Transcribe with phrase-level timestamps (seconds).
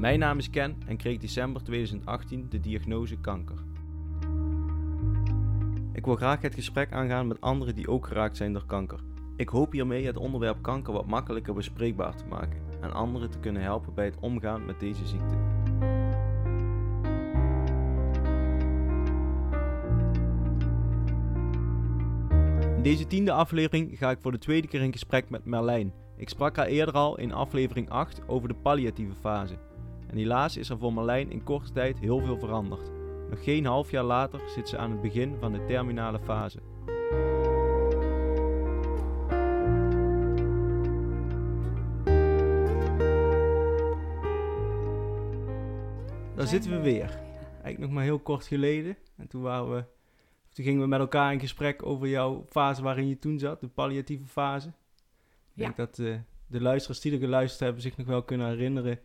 [0.00, 3.56] Mijn naam is Ken en kreeg december 2018 de diagnose kanker.
[5.92, 9.00] Ik wil graag het gesprek aangaan met anderen die ook geraakt zijn door kanker.
[9.36, 13.62] Ik hoop hiermee het onderwerp kanker wat makkelijker bespreekbaar te maken en anderen te kunnen
[13.62, 15.36] helpen bij het omgaan met deze ziekte.
[22.76, 25.92] In deze tiende aflevering ga ik voor de tweede keer in gesprek met Merlijn.
[26.16, 29.59] Ik sprak haar eerder al in aflevering 8 over de palliatieve fase.
[30.10, 32.90] En helaas is er voor Merlijn in korte tijd heel veel veranderd.
[33.30, 36.58] Nog geen half jaar later zit ze aan het begin van de terminale fase.
[46.34, 47.10] Daar zitten we weer.
[47.50, 48.96] Eigenlijk nog maar heel kort geleden.
[49.16, 49.84] En toen, waren we,
[50.52, 53.68] toen gingen we met elkaar in gesprek over jouw fase waarin je toen zat, de
[53.68, 54.68] palliatieve fase.
[54.68, 54.74] Ik
[55.52, 55.64] Ja.
[55.64, 56.14] denk dat eh,
[56.46, 58.98] de luisteraars die er geluisterd hebben zich nog wel kunnen herinneren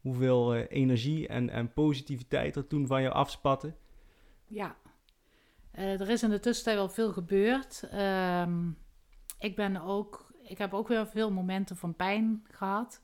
[0.00, 3.74] hoeveel eh, energie en, en positiviteit er toen van jou afspatte.
[4.46, 4.76] Ja,
[5.70, 7.82] Eh, er is in de tussentijd wel veel gebeurd.
[7.90, 8.70] Ehm,
[9.38, 13.02] ik ben ook, ik heb ook weer veel momenten van pijn gehad.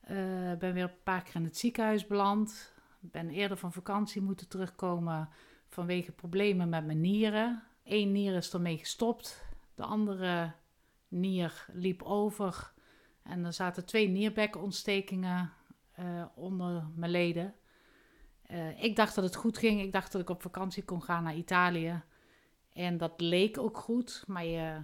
[0.00, 0.16] Eh,
[0.58, 2.72] ben weer een paar keer in het ziekenhuis beland.
[3.00, 5.28] Ben eerder van vakantie moeten terugkomen
[5.68, 7.62] vanwege problemen met mijn nieren.
[7.84, 10.52] Eén nier is ermee gestopt, de andere
[11.08, 12.72] nier liep over.
[13.22, 15.52] En er zaten twee nierbekontstekingen
[15.94, 17.54] eh, onder mijn leden.
[18.42, 19.80] Eh, ik dacht dat het goed ging.
[19.80, 22.02] Ik dacht dat ik op vakantie kon gaan naar Italië.
[22.72, 24.24] En dat leek ook goed.
[24.26, 24.82] Maar je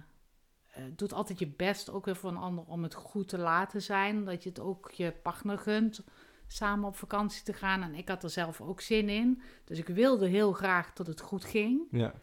[0.71, 3.81] eh, doet altijd je best, ook weer voor een ander, om het goed te laten
[3.81, 4.25] zijn.
[4.25, 6.03] Dat je het ook je partner gunt
[6.47, 7.81] samen op vakantie te gaan.
[7.81, 9.41] En ik had er zelf ook zin in.
[9.65, 11.81] Dus ik wilde heel graag dat het goed ging.
[11.91, 12.13] Ja,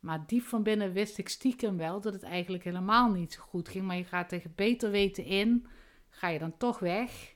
[0.00, 3.68] Maar diep van binnen wist ik stiekem wel dat het eigenlijk helemaal niet zo goed
[3.68, 3.86] ging.
[3.86, 5.66] Maar je gaat tegen beter weten in,
[6.08, 7.34] ga je dan toch weg.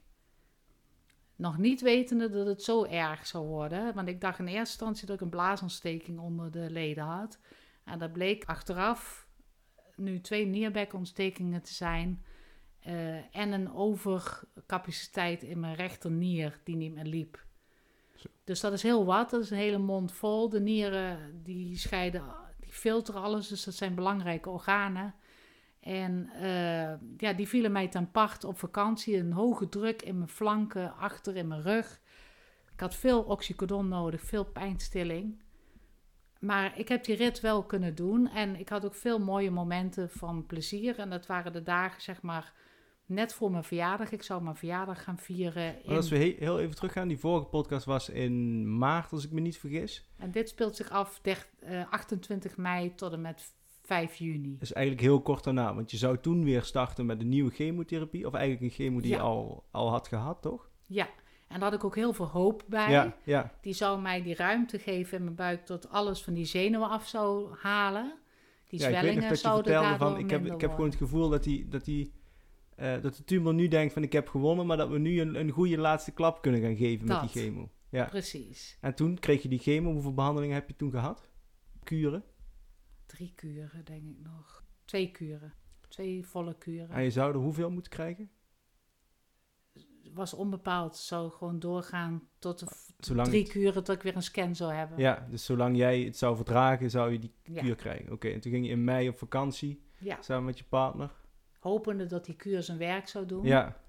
[1.36, 3.94] Nog niet wetende dat het zo erg zou worden.
[3.94, 7.38] Want ik dacht in eerste instantie dat ik een blaasontsteking onder de leden had.
[7.84, 9.26] En dat bleek achteraf
[9.96, 12.24] nu twee nierbekontstekingen te zijn.
[12.80, 17.44] eh, en een overcapaciteit in mijn rechternier die niet meer liep.
[18.14, 18.28] Zo.
[18.44, 19.30] Dus dat is heel wat.
[19.30, 20.48] Dat is een hele mond vol.
[20.48, 22.22] De nieren die scheiden,
[22.60, 23.48] die filteren alles.
[23.48, 25.14] Dus dat zijn belangrijke organen.
[25.86, 29.16] En eh, ja, die vielen mij ten part op vakantie.
[29.16, 32.00] Een hoge druk in mijn flanken, achter in mijn rug.
[32.72, 35.42] Ik had veel oxycodon nodig, veel pijnstilling.
[36.40, 38.28] Maar ik heb die rit wel kunnen doen.
[38.28, 40.98] En ik had ook veel mooie momenten van plezier.
[40.98, 42.52] En dat waren de dagen, zeg maar,
[43.06, 44.12] net voor mijn verjaardag.
[44.12, 45.76] Ik zou mijn verjaardag gaan vieren.
[45.86, 46.18] maar als In...
[46.18, 49.58] we he- heel even teruggaan, die vorige podcast was in maart, als ik me niet
[49.58, 50.08] vergis.
[50.16, 53.54] En dit speelt zich af der- eh, 28 mei tot en met
[53.86, 54.56] 5 juni.
[54.60, 58.26] Is eigenlijk heel kort daarna, want je zou toen weer starten met een nieuwe chemotherapie.
[58.26, 59.16] Of eigenlijk een chemo die Ja.
[59.16, 60.68] je al, al had gehad, toch?
[60.86, 61.08] Ja,
[61.48, 62.90] en daar had ik ook heel veel hoop bij.
[62.90, 63.52] Ja, ja.
[63.60, 67.06] Die zou mij die ruimte geven in mijn buik tot alles van die zenuwen af
[67.06, 68.14] zou halen.
[68.68, 70.70] Die ja ik weet nog zwellingen dat je zouden vertelde van, ik heb, ik heb
[70.70, 72.12] gewoon het gevoel dat, die, dat, die,
[72.76, 75.34] eh, dat de tumor nu denkt van ik heb gewonnen, maar dat we nu een,
[75.34, 77.70] een goede laatste klap kunnen gaan geven met die chemo.
[77.90, 78.04] Ja.
[78.04, 78.78] Precies.
[78.80, 81.28] En toen kreeg je die chemo, hoeveel behandelingen heb je toen gehad?
[81.82, 82.24] Kuren?
[83.06, 84.64] Drie kuren, denk ik nog.
[84.84, 85.54] Twee kuren.
[85.88, 86.90] Twee volle kuren.
[86.90, 88.30] En je zou er hoeveel moeten krijgen?
[90.14, 90.96] was onbepaald.
[90.96, 92.66] Zou gewoon doorgaan tot de
[92.98, 94.98] Zolang drie het- kuren tot ik weer een scan zou hebben.
[94.98, 97.62] Ja, dus zolang jij het zou verdragen, zou je die Ja.
[97.62, 98.12] kuur krijgen.
[98.12, 100.22] Oké, en toen ging je in mei op vakantie, Ja.
[100.22, 101.10] samen met je partner.
[101.58, 103.44] Hopende dat die kuur zijn werk zou doen.
[103.44, 103.80] Ja,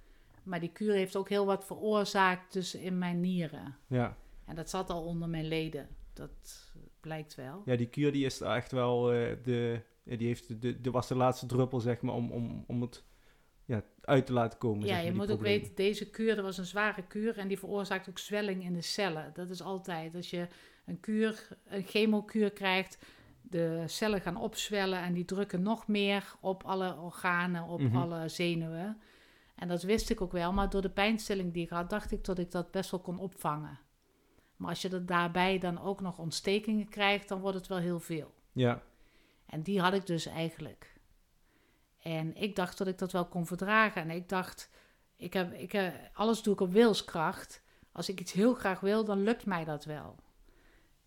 [0.43, 3.77] Maar die kuur heeft ook heel wat veroorzaakt dus in mijn nieren.
[3.87, 4.17] ja.
[4.45, 5.87] En dat zat al onder mijn leden.
[6.13, 7.61] Dat blijkt wel.
[7.65, 9.81] Ja, die kuur die is echt wel eh, de...
[10.03, 13.03] Die heeft de, de, was de laatste druppel, zeg maar, om, om, om het
[13.65, 14.79] ja, uit te laten komen.
[14.81, 17.47] Ja, zeg maar, je moet ook weten, deze kuur, dat was een zware kuur en
[17.47, 19.31] die veroorzaakt ook zwelling in de cellen.
[19.33, 20.47] Dat is altijd, als je
[20.85, 22.97] een kuur, een chemokuur krijgt,
[23.41, 27.97] de cellen gaan opzwellen en die drukken nog meer op alle organen, op Mhm.
[27.97, 29.01] alle zenuwen.
[29.55, 32.23] En dat wist ik ook wel, maar door de pijnstilling die ik had, dacht ik
[32.23, 33.79] dat ik dat best wel kon opvangen.
[34.57, 37.99] Maar als je er daarbij dan ook nog ontstekingen krijgt, dan wordt het wel heel
[37.99, 38.33] veel.
[38.51, 38.81] Ja,
[39.45, 40.95] En die had ik dus eigenlijk.
[42.01, 44.01] En ik dacht dat ik dat wel kon verdragen.
[44.01, 44.69] En ik dacht,
[45.15, 47.63] ik heb, ik heb, alles doe ik op wilskracht.
[47.91, 50.15] Als ik iets heel graag wil, dan lukt mij dat wel.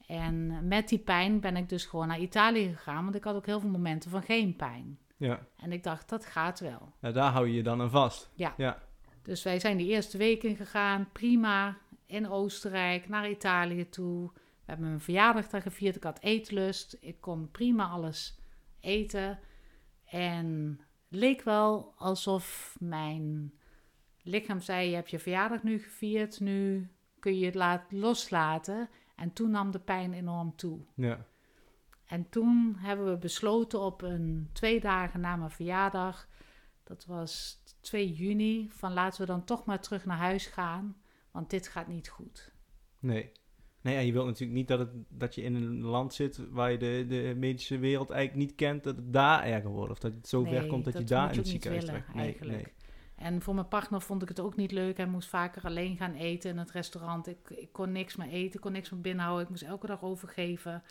[0.06, 3.02] En met die pijn ben ik dus gewoon naar Italië gegaan.
[3.02, 4.98] Want ik had ook heel veel momenten van geen pijn.
[5.16, 5.46] ja.
[5.56, 6.92] En ik dacht, dat gaat wel.
[7.00, 8.30] Nou, daar hou je je dan aan vast.
[8.34, 8.54] Ja.
[8.56, 8.82] Ja,
[9.22, 11.76] Dus wij zijn die eerste weken gegaan, prima,
[12.10, 14.30] in Oostenrijk, naar Italië toe.
[14.32, 18.38] We hebben mijn verjaardag daar gevierd, ik had eetlust, ik kon prima alles
[18.80, 19.38] eten.
[20.04, 20.78] En
[21.08, 23.52] het leek wel alsof mijn
[24.22, 28.88] lichaam zei, je hebt je verjaardag nu gevierd, nu kun je het laat, loslaten.
[29.16, 30.80] En toen nam de pijn enorm toe.
[30.94, 31.26] Ja.
[32.06, 36.28] En toen hebben we besloten op een twee dagen na mijn verjaardag,
[36.84, 40.96] dat was 2 juni, van laten we dan toch maar terug naar huis gaan,
[41.30, 42.52] want dit gaat niet goed.
[42.98, 43.32] Nee.
[43.82, 46.70] Nee, en je wilt natuurlijk niet dat, het, dat je in een land zit waar
[46.72, 49.92] je de, de medische wereld eigenlijk niet kent, dat het daar erger wordt.
[49.92, 52.14] Of dat het zo ver komt dat, je daar in het ziekenhuis terecht.
[52.14, 52.56] Nee, eigenlijk.
[52.56, 52.72] nee.
[53.14, 54.96] En voor mijn partner vond ik het ook niet leuk.
[54.96, 57.26] Hij moest vaker alleen gaan eten in het restaurant.
[57.26, 59.44] Ik, ik kon niks meer eten, ik kon niks meer binnenhouden.
[59.44, 60.82] Ik moest elke dag overgeven.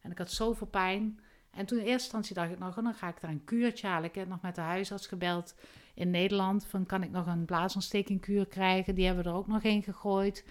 [0.00, 1.20] En ik had zoveel pijn.
[1.50, 3.86] En toen in eerste instantie dacht ik nog, oh, dan ga ik daar een kuurtje
[3.86, 4.08] halen.
[4.08, 5.54] Ik heb nog met de huisarts gebeld
[5.96, 6.66] in Nederland.
[6.66, 8.94] Van kan ik nog een blaasontstekingkuur krijgen?
[8.94, 10.44] Die hebben we er ook nog in gegooid.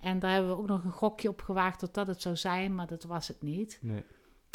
[0.00, 2.74] En daar hebben we ook nog een gokje op gewaagd dat dat het zou zijn,
[2.74, 3.78] maar dat was het niet.
[3.80, 4.04] Nee.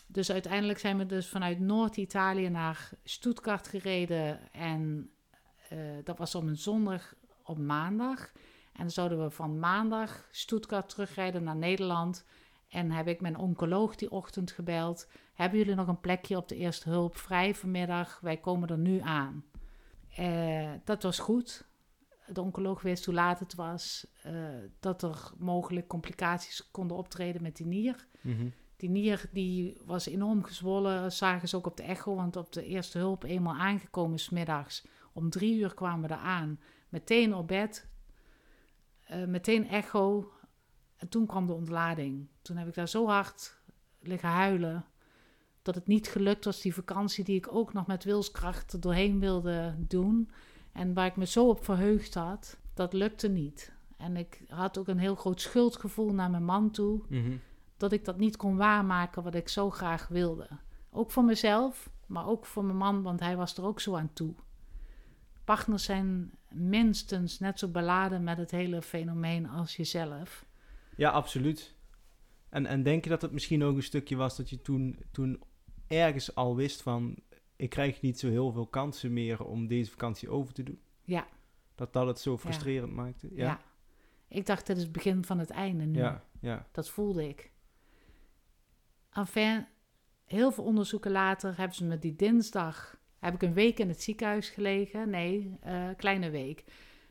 [0.08, 4.52] Dus uiteindelijk zijn we dus vanuit Noord-Italië naar Stuttgart gereden.
[4.52, 5.10] En
[5.70, 8.32] eh, dat was om een zondag op maandag.
[8.74, 12.26] En dan zouden we van maandag Stuttgart terugrijden naar Nederland.
[12.70, 15.08] En heb ik mijn oncoloog die ochtend gebeld.
[15.34, 18.20] Hebben jullie nog een plekje op de eerste hulp vrij vanmiddag?
[18.20, 19.44] Wij komen er nu aan.
[20.18, 21.66] Eh, dat was goed.
[22.28, 24.08] De oncoloog wist hoe laat het was.
[24.24, 24.34] eh,
[24.80, 28.08] dat er mogelijk complicaties konden optreden met die nier.
[28.22, 28.48] Mhm.
[28.78, 32.66] Die nier die was enorm gezwollen, zagen ze ook op de echo, want op de
[32.66, 34.86] eerste hulp eenmaal aangekomen smiddags.
[35.14, 36.60] Om drie uur kwamen we er aan,
[36.90, 37.88] meteen op bed,
[39.06, 40.32] eh, meteen echo.
[40.98, 42.28] En toen kwam de ontlading.
[42.42, 43.58] Toen heb ik daar zo hard
[44.00, 44.86] liggen huilen,
[45.68, 49.20] dat het niet gelukt was, die vakantie die ik ook nog met wilskracht er doorheen
[49.20, 50.30] wilde doen.
[50.72, 53.72] En waar ik me zo op verheugd had, dat lukte niet.
[53.98, 57.32] En ik had ook een heel groot schuldgevoel naar mijn man toe Mhm.
[57.78, 60.48] dat ik dat niet kon waarmaken wat ik zo graag wilde.
[60.92, 64.14] Ook voor mezelf, maar ook voor mijn man, want hij was er ook zo aan
[64.14, 64.34] toe.
[65.44, 70.46] Partners zijn minstens net zo beladen met het hele fenomeen als jezelf.
[70.96, 71.76] Ja, absoluut.
[72.50, 75.44] En, en denk je dat het misschien ook een stukje was dat je toen, toen
[75.88, 77.16] ergens al wist van...
[77.56, 80.80] ik krijg niet zo heel veel kansen meer om deze vakantie over te doen?
[81.04, 81.28] Ja.
[81.76, 83.28] Dat dat het zo frustrerend maakte?
[83.32, 83.46] Ja.
[83.46, 83.62] Ja,
[84.28, 86.00] Ik dacht, dit is het begin van het einde nu.
[86.00, 86.68] ja, ja.
[86.72, 87.52] Dat voelde ik.
[89.12, 89.68] Enfin,
[90.26, 92.98] heel veel onderzoeken later hebben ze me die dinsdag...
[93.20, 95.10] heb ik een week in het ziekenhuis gelegen.
[95.10, 96.64] Nee, eh kleine week.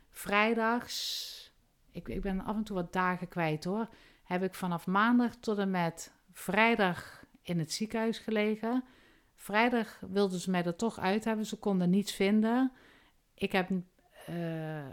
[0.09, 1.35] Vrijdags...
[1.91, 3.89] Ik, ik ben af en toe wat dagen kwijt hoor.
[4.23, 7.16] Heb ik vanaf maandag tot en met vrijdag
[7.49, 8.83] in het ziekenhuis gelegen.
[9.35, 11.45] Vrijdag wilden ze mij er toch uit hebben.
[11.45, 12.71] Ze konden niets vinden.
[13.33, 13.69] Ik heb
[14.25, 14.85] eh,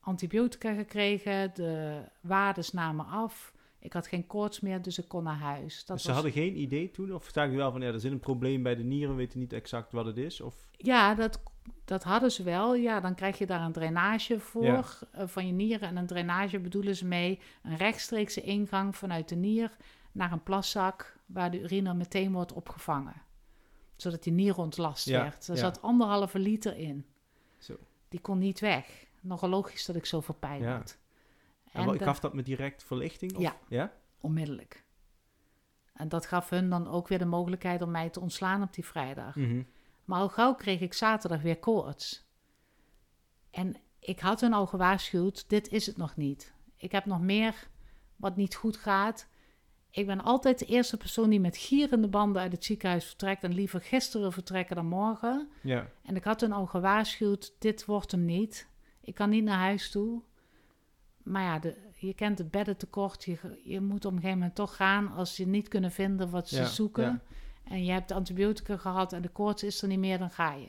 [0.00, 1.50] antibiotica gekregen.
[1.54, 3.52] De waardes namen af.
[3.78, 5.84] Ik had geen koorts meer, dus ik kon naar huis.
[5.84, 7.14] Dat Dus ze was- hadden geen idee toen?
[7.14, 9.38] Of zagen ze wel van, ja, er zit een probleem bij de nieren, we weten
[9.38, 10.40] niet exact wat het is?
[10.40, 10.54] Of...
[10.76, 11.42] Ja, dat,
[11.84, 12.74] dat hadden ze wel.
[12.74, 14.84] Ja, dan krijg je daar een drainage voor Ja.
[15.12, 15.88] eh, van je nieren.
[15.88, 19.76] En een drainage bedoelen ze mee een rechtstreekse ingang vanuit de nier
[20.12, 23.22] naar een plaszak waar de urine meteen wordt opgevangen.
[23.96, 25.48] Zodat die nier ontlast Ja, werd.
[25.48, 25.60] Er ja.
[25.60, 27.06] zat anderhalve liter in.
[27.58, 27.76] Zo.
[28.08, 29.06] Die kon niet weg.
[29.20, 30.76] Nogal logisch dat ik zoveel pijn Ja.
[30.76, 30.98] had.
[31.72, 33.34] En, dat- gaf dat met direct verlichting?
[33.34, 33.42] Of?
[33.42, 33.56] Ja.
[33.68, 33.92] ja?
[34.20, 34.84] onmiddellijk.
[35.92, 38.84] En dat gaf hun dan ook weer de mogelijkheid om mij te ontslaan op die
[38.84, 39.36] vrijdag.
[39.36, 39.62] Mhm.
[40.04, 42.24] Maar al gauw kreeg ik zaterdag weer koorts.
[43.50, 46.52] En ik had hun al gewaarschuwd, dit is het nog niet.
[46.76, 47.68] Ik heb nog meer
[48.16, 49.26] wat niet goed gaat.
[49.90, 53.44] Ik ben altijd de eerste persoon die met gierende banden uit het ziekenhuis vertrekt...
[53.44, 55.48] en liever gisteren vertrekken dan morgen.
[55.62, 55.88] Ja.
[56.02, 58.68] En ik had hun al gewaarschuwd, dit wordt hem niet.
[59.00, 60.22] Ik kan niet naar huis toe.
[61.22, 63.24] Maar ja, de, je kent het beddentekort.
[63.24, 66.48] Je, je moet op een gegeven moment toch gaan als ze niet kunnen vinden wat
[66.48, 67.02] ze Ja, zoeken.
[67.04, 67.20] ja.
[67.64, 70.68] En je hebt antibiotica gehad en de koorts is er niet meer, dan ga je.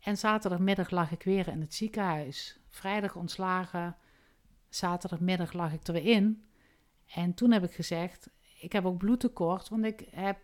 [0.00, 2.58] En zaterdagmiddag lag ik weer in het ziekenhuis.
[2.68, 3.96] Vrijdag ontslagen.
[4.68, 6.48] Zaterdagmiddag lag ik er weer in.
[7.06, 10.38] En toen heb ik gezegd, ik heb ook bloedtekort, want ik heb,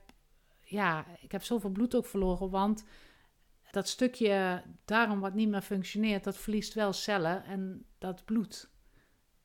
[0.61, 2.85] ja, ik heb zoveel bloed ook verloren, want
[3.71, 8.71] dat stukje darm wat niet meer functioneert, dat verliest wel cellen en dat bloed,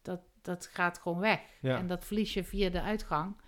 [0.01, 1.41] dat, dat gaat gewoon weg.
[1.61, 1.77] Ja.
[1.77, 3.41] En dat verlies je via de uitgang.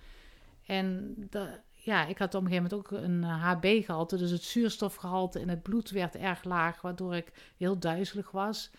[0.66, 4.44] En de, ja, ik had op een gegeven moment ook een eh, HB-gehalte, dus het
[4.44, 8.72] zuurstofgehalte in het bloed werd erg laag, waardoor ik heel duizelig was.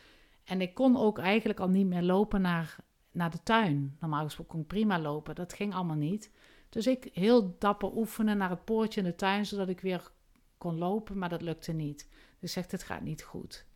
[0.45, 2.77] En ik kon ook eigenlijk al niet meer lopen naar,
[3.11, 3.97] naar de tuin.
[4.01, 6.31] Normaal gesproken kon ik prima lopen, dat ging allemaal niet.
[6.69, 10.11] Dus ik heel dapper oefenen naar het poortje in de tuin, zodat ik weer
[10.59, 12.09] kon lopen, maar dat lukte niet.
[12.11, 13.67] Dus ik zeg, dit gaat niet goed.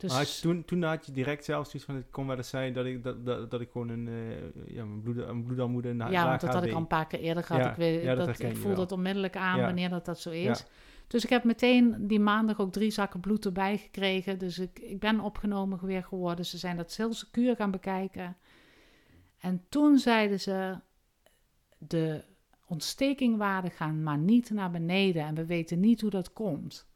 [0.00, 2.36] Dus Maar had je toen, toen had je direct zelf zoiets van, het kon wel
[2.36, 5.44] eens zijn dat ik, dat, dat, dat ik gewoon een, eh, ja, mijn bloed, een
[5.44, 7.62] bloedarmoede ja, want dat had ik al een paar keer eerder gehad.
[7.62, 10.58] Ja, ik weet, ja, dat ik voel dat onmiddellijk aan wanneer dat, dat zo is.
[10.58, 10.66] Ja.
[11.06, 14.38] Dus ik heb meteen die maandag ook drie zakken bloed erbij gekregen.
[14.38, 16.46] Dus ik, ik ben opgenomen weer geworden.
[16.46, 18.36] Ze zijn dat heel secuur gaan bekijken.
[19.38, 20.78] En toen zeiden ze,
[21.78, 22.24] de
[22.66, 26.89] ontstekingwaarden gaan maar niet naar beneden en we weten niet hoe dat komt.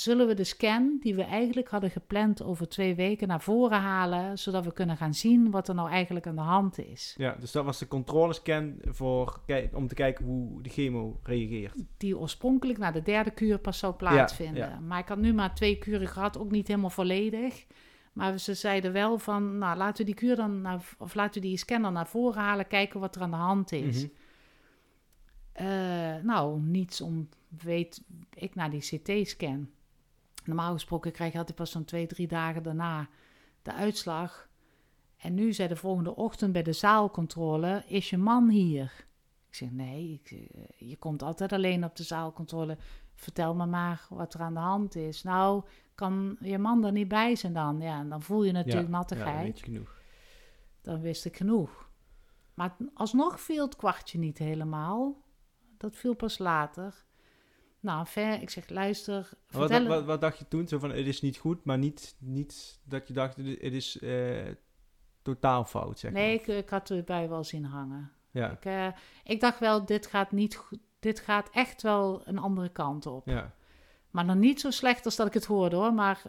[0.00, 4.38] Zullen we de scan die we eigenlijk hadden gepland over twee weken naar voren halen,
[4.38, 7.14] zodat we kunnen gaan zien wat er nou eigenlijk aan de hand is?
[7.18, 9.40] Ja, dus dat was de controlescan voor,
[9.72, 11.74] om te kijken hoe de chemo reageert.
[11.96, 14.86] Die oorspronkelijk na de derde kuur pas zou plaatsvinden.
[14.86, 17.66] Maar ik had nu maar twee kuren gehad, ook niet helemaal volledig.
[18.12, 21.48] Maar ze zeiden wel van, nou laten we die kuur dan, naar, of laten we
[21.48, 24.02] die scan dan naar voren halen, kijken wat er aan de hand is.
[24.02, 24.12] Mhm.
[25.52, 27.28] Eh, nou, niets om,
[27.62, 28.02] weet
[28.34, 29.68] ik, naar die CT-scan.
[30.44, 33.08] Normaal gesproken krijg je altijd pas zo'n twee, drie dagen daarna
[33.62, 34.48] de uitslag.
[35.16, 39.08] En nu zei de volgende ochtend bij de zaalcontrole, is je man hier?
[39.48, 42.78] Ik zeg, nee, ik, eh, je komt altijd alleen op de zaalcontrole.
[43.14, 45.22] Vertel me maar wat er aan de hand is.
[45.22, 47.80] Nou, kan je man er niet bij zijn dan?
[47.80, 49.36] Ja, en dan voel je natuurlijk ja, nattigheid.
[49.36, 50.00] Ja, weet je genoeg.
[50.80, 51.90] Dan wist ik genoeg.
[52.54, 55.22] Maar alsnog viel het kwartje niet helemaal.
[55.76, 57.04] Dat viel pas later.
[57.80, 59.30] Nou, ver, ik zeg, luister.
[59.50, 60.68] Wat, wat, wat, dacht je toen?
[60.68, 64.48] Zo van, het is niet goed, maar niet, niet dat je dacht, het is uh,
[65.22, 68.12] totaal fout, zeg Nee, ik, ik, had erbij wel zien hangen.
[68.30, 68.50] Ja.
[68.50, 68.86] Ik, uh,
[69.24, 70.78] ik dacht wel, dit gaat niet goed.
[70.98, 73.26] Dit gaat echt wel een andere kant op.
[73.26, 73.54] Ja.
[74.10, 75.94] Maar nog niet zo slecht als dat ik het hoorde hoor.
[75.94, 76.22] Maar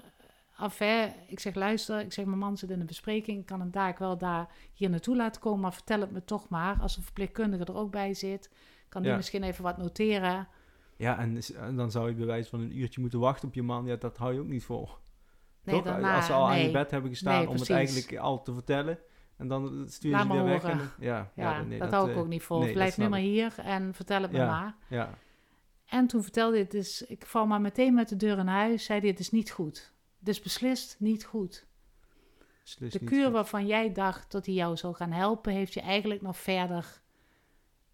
[0.55, 3.39] affair, ik zeg luister, ik zeg mijn man zit in een bespreking.
[3.39, 5.59] Ik kan hem daar wel daar hier naartoe laten komen.
[5.59, 6.77] Maar vertel het me toch maar.
[6.81, 8.49] Als een verpleegkundige er ook bij zit,
[8.89, 10.47] kan die misschien even wat noteren.
[11.01, 11.41] Ja, en,
[11.75, 13.85] dan zou je bewijs van een uurtje moeten wachten op je man.
[13.85, 14.89] Ja, dat hou je ook niet vol.
[15.63, 18.53] Nee, Daarna, Als ze al aan je bed hebben gestaan om het eigenlijk al te
[18.53, 18.99] vertellen.
[19.37, 20.63] En dan stuur je ze weer weg.
[20.63, 22.71] En, ja, ja, nee, dat, hou ik ook niet vol.
[22.71, 24.75] Blijf nu maar hier en vertel het me maar.
[24.89, 25.17] Ja.
[25.85, 28.99] En toen vertelde hij, dus, ik val maar meteen met de deur in huis, zei
[28.99, 29.93] hij, het is niet goed.
[30.19, 31.65] Het is beslist niet goed.
[32.77, 36.37] de kuur waarvan jij dacht dat hij jou zou gaan helpen, heeft je eigenlijk nog
[36.37, 37.01] verder,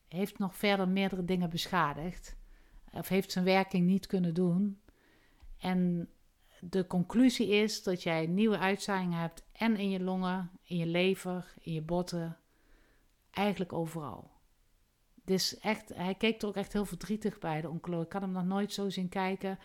[0.08, 2.38] heeft nog verder meerdere dingen beschadigd.
[2.92, 4.80] Of heeft zijn werking niet kunnen doen.
[5.58, 6.10] En
[6.60, 11.54] de conclusie is dat jij nieuwe uitzaaiingen hebt en in je longen, in je lever,
[11.60, 12.38] in je botten,
[13.32, 14.32] eigenlijk overal.
[15.24, 18.02] Dus echt, hij keek er ook echt heel verdrietig bij, de onkel.
[18.02, 19.60] Ik had hem nog nooit zo zien kijken.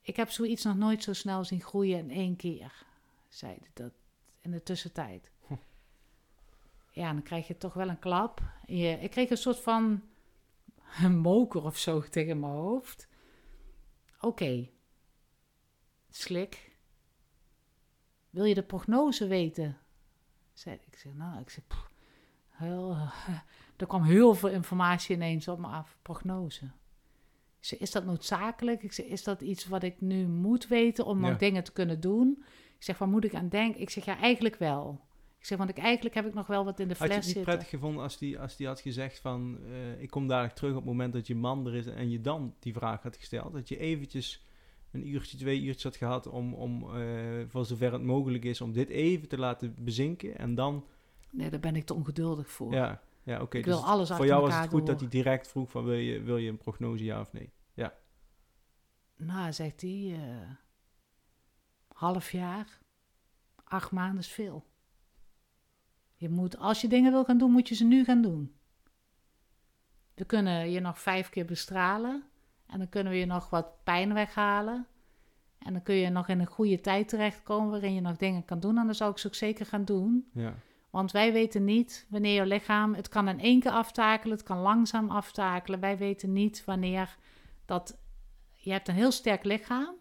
[0.00, 2.84] Ik heb zoiets nog nooit zo snel zien groeien in één keer,
[3.28, 3.92] zei hij dat
[4.40, 5.30] in de tussentijd.
[6.90, 8.42] Ja, dan krijg je toch wel een klap.
[8.66, 10.02] Je, ik kreeg een soort van
[11.02, 13.08] een moker of zo tegen mijn hoofd.
[14.20, 14.68] Oké,
[16.10, 16.78] slik.
[18.30, 19.78] Wil je de prognose weten?
[20.52, 20.98] Zei ik.
[20.98, 21.64] zeg, nou, ik zeg,
[22.50, 22.96] heel,
[23.76, 25.98] er kwam heel veel informatie ineens op me af.
[26.02, 26.64] Prognose.
[27.58, 28.82] Ik zeg, is dat noodzakelijk?
[28.82, 32.00] Ik zeg, is dat iets wat ik nu moet weten om nog dingen te kunnen
[32.00, 32.44] doen?
[32.76, 33.80] Ik zeg, waar moet ik aan denken?
[33.80, 35.04] Ik zeg, ja, eigenlijk wel.
[35.46, 37.16] Zeg, want ik, eigenlijk heb ik nog wel wat in de fles zitten.
[37.16, 39.58] Had je het niet prettig gevonden als die, als die had gezegd van...
[39.66, 41.86] Uh, ik kom dadelijk terug op het moment dat je man er is...
[41.86, 43.52] en je dan die vraag had gesteld?
[43.52, 44.46] Dat je eventjes
[44.90, 46.26] een uurtje, twee uurtjes had gehad...
[46.26, 48.60] om, om uh, voor zover het mogelijk is...
[48.60, 50.86] om dit even te laten bezinken en dan...
[51.30, 52.72] Nee, daar ben ik te ongeduldig voor.
[52.72, 53.58] Ja, ja oké.
[53.58, 55.84] Ik dus alles Voor jou was het goed dat hij direct vroeg van...
[55.84, 57.50] Wil je, wil je een prognose, ja of nee?
[57.74, 57.94] Ja.
[59.16, 59.90] Nou, zegt hij...
[59.90, 60.50] Uh,
[61.88, 62.78] half jaar,
[63.64, 64.64] acht maanden is veel.
[66.16, 68.54] Je moet, als je dingen wil gaan doen, moet je ze nu gaan doen.
[70.14, 72.24] We kunnen je nog vijf keer bestralen.
[72.66, 74.86] En dan kunnen we je nog wat pijn weghalen.
[75.58, 78.60] En dan kun je nog in een goede tijd terechtkomen waarin je nog dingen kan
[78.60, 78.78] doen.
[78.78, 80.30] En dan zou ik ze ook zeker gaan doen.
[80.32, 80.54] Ja.
[80.90, 82.94] Want wij weten niet wanneer je lichaam.
[82.94, 85.80] Het kan in één keer aftakelen, het kan langzaam aftakelen.
[85.80, 87.16] Wij weten niet wanneer
[87.64, 87.98] dat.
[88.54, 89.94] Je hebt een heel sterk lichaam.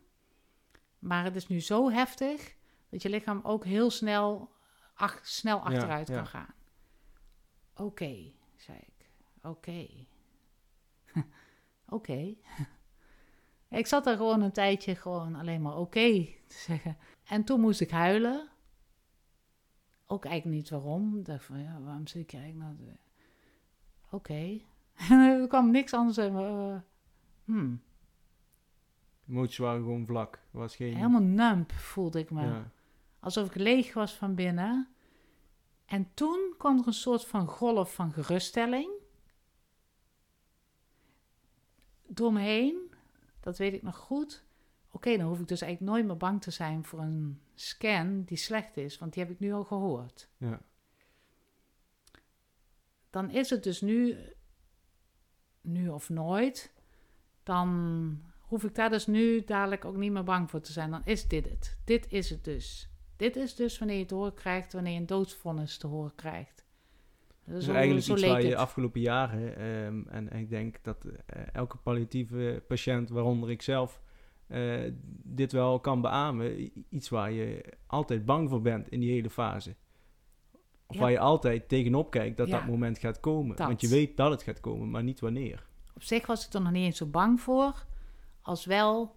[1.00, 2.56] Maar het is nu zo heftig
[2.90, 4.50] dat je lichaam ook heel snel
[4.96, 6.54] ach, snel achteruit kan gaan.
[7.76, 9.10] Oké, zei ik.
[9.42, 9.88] Oké.
[11.98, 12.36] Oké.
[13.70, 16.98] ik zat er gewoon een tijdje gewoon alleen maar oké te zeggen.
[17.24, 18.50] En toen moest ik huilen.
[20.08, 21.18] Ook eigenlijk niet waarom.
[21.18, 22.98] Ik dacht van, ja, waarom zit ik eigenlijk nou...
[24.10, 24.60] Oké.
[25.42, 26.34] er kwam niks anders uit.
[26.34, 26.76] Uh,
[27.46, 27.82] hmm.
[29.28, 30.40] Emoties waren gewoon vlak.
[30.52, 30.96] Was geen...
[30.96, 32.42] Helemaal nump voelde ik me.
[32.42, 32.72] Ja
[33.26, 34.88] alsof ik leeg was van binnen.
[35.86, 38.90] En toen kwam er een soort van golf van geruststelling.
[42.08, 42.94] Door me heen,
[43.40, 44.44] dat weet ik nog goed.
[44.92, 48.38] Oké, dan hoef ik dus eigenlijk nooit meer bang te zijn voor een scan die
[48.38, 50.30] slecht is, want die heb ik nu al gehoord.
[50.38, 50.62] Ja.
[53.10, 54.18] Dan is het dus nu,
[55.62, 56.74] nu of nooit.
[57.44, 60.92] dan hoef ik daar dus nu dadelijk ook niet meer bang voor te zijn.
[60.92, 61.78] Dan is dit het.
[61.84, 62.90] Dit is het dus.
[63.18, 66.16] Dit is dus wanneer je het te horen krijgt, wanneer je een doodsvonnis te horen
[66.16, 66.66] krijgt.
[67.46, 71.78] Dus eigenlijk iets waar je de afgelopen jaren, ehm, en, ik denk dat eh, elke
[71.78, 74.02] palliatieve patiënt, waaronder ik zelf,
[74.48, 74.92] eh,
[75.24, 76.72] dit wel kan beamen.
[76.90, 79.76] Iets waar je altijd bang voor bent in die hele fase.
[80.88, 83.58] Of waar je altijd tegenop kijkt dat dat moment gaat komen.
[83.58, 85.68] Want je weet dat het gaat komen, maar niet wanneer.
[85.96, 87.86] Op zich was ik er nog niet eens zo bang voor.
[88.42, 89.15] Als wel,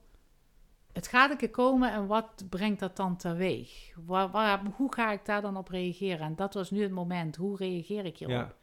[0.92, 3.94] het gaat een keer komen en wat brengt dat dan teweeg?
[4.06, 6.26] Waar, waar, hoe ga ik daar dan op reageren?
[6.26, 7.36] En dat was nu het moment.
[7.36, 8.36] Hoe reageer ik hierop?
[8.36, 8.54] Ja.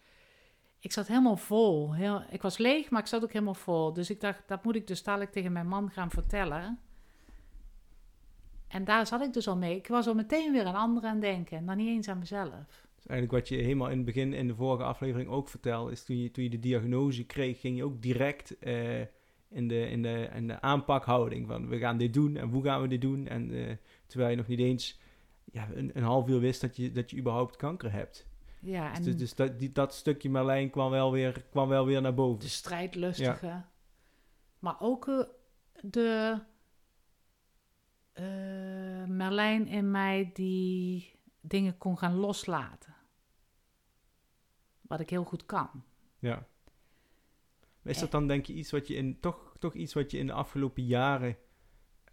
[0.80, 1.94] Ik zat helemaal vol.
[1.94, 3.94] Heel, ik was leeg, maar ik zat ook helemaal vol.
[3.94, 6.80] Dus ik dacht, dat moet ik dus dadelijk tegen mijn man gaan vertellen.
[8.68, 9.76] En daar zat ik dus al mee.
[9.76, 11.66] Ik was al meteen weer aan anderen aan denken.
[11.66, 12.88] Dan niet eens aan mezelf.
[12.96, 15.92] Dus eigenlijk wat je helemaal in het begin in de vorige aflevering ook vertelde...
[15.92, 18.56] is toen je, toen je de diagnose kreeg, ging je ook direct...
[18.60, 19.02] Uh,
[19.50, 22.82] in de, in, de, in de aanpakhouding van we gaan dit doen en hoe gaan
[22.82, 23.28] we dit doen.
[23.28, 23.72] En uh,
[24.06, 25.00] terwijl je nog niet eens
[25.52, 28.28] ja, een, een half uur wist dat je, dat je überhaupt kanker hebt.
[28.60, 32.02] Ja, dus, en dus, dat, die, dat stukje Merlijn kwam wel weer, kwam wel weer
[32.02, 32.40] naar boven.
[32.40, 33.64] De strijdlustige.
[34.60, 35.24] Maar ook uh,
[35.82, 36.40] de
[38.14, 42.96] uh, Merlijn in mij die dingen kon gaan loslaten.
[44.82, 45.84] Wat ik heel goed kan.
[46.20, 46.48] Ja.
[47.86, 50.28] Is dat dan denk je iets wat je in, toch, toch iets wat je in
[50.28, 51.38] de afgelopen jaren,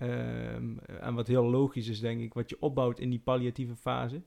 [0.01, 4.23] um, en wat heel logisch is denk ik, wat je opbouwt in die palliatieve fase?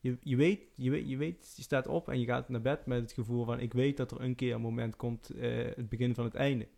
[0.00, 2.86] Je, je, weet, je, weet, je weet, je staat op en je gaat naar bed
[2.86, 5.88] met het gevoel van ik weet dat er een keer een moment komt, uh, het
[5.88, 6.68] begin van het einde.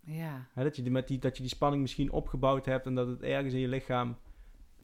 [0.00, 0.48] Ja.
[0.54, 3.22] dat, je die, met die, dat je die spanning misschien opgebouwd hebt en dat het
[3.22, 4.16] ergens in je lichaam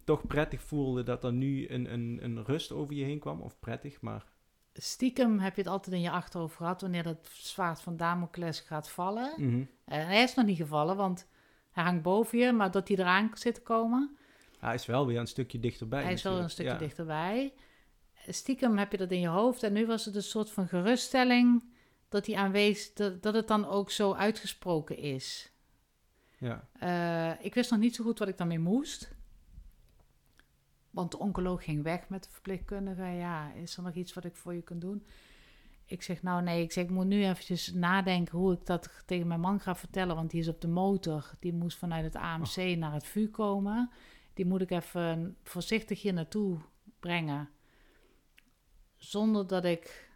[0.05, 3.41] toch prettig voelde dat er nu een, een, een rust over je heen kwam.
[3.41, 4.32] Of prettig, maar
[4.75, 8.91] stiekem heb je het altijd in je achterhoofd gehad wanneer dat zwaard van Damocles gaat
[8.91, 9.33] vallen.
[9.37, 11.29] Mm En hij is nog niet gevallen, want
[11.71, 14.17] hij hangt boven je, maar dat hij eraan zit te komen.
[14.59, 16.03] Hij is wel weer een stukje dichterbij.
[16.03, 17.53] Hij is wel een stukje dichterbij.
[18.29, 21.63] Stiekem heb je dat in je hoofd en nu was het een soort van geruststelling
[22.09, 25.53] dat hij aanwezig, dat, dat het dan ook zo uitgesproken is.
[26.39, 26.69] Ja.
[26.83, 29.15] Uh, ik wist nog niet zo goed wat ik daarmee moest.
[30.93, 33.05] Want de oncoloog ging weg met de verpleegkundige.
[33.05, 35.07] Ja, is er nog iets wat ik voor je kan doen?
[35.85, 39.27] Ik zeg, nou nee, ik zeg, ik moet nu eventjes nadenken hoe ik dat tegen
[39.27, 40.17] mijn man ga vertellen.
[40.17, 41.31] Want die is op de motor.
[41.39, 42.77] Die moest vanuit het AMC oh.
[42.77, 43.91] naar het VU komen.
[44.35, 46.59] Die moet ik even voorzichtig hier naartoe
[47.01, 47.49] brengen.
[48.97, 50.11] Zonder dat ik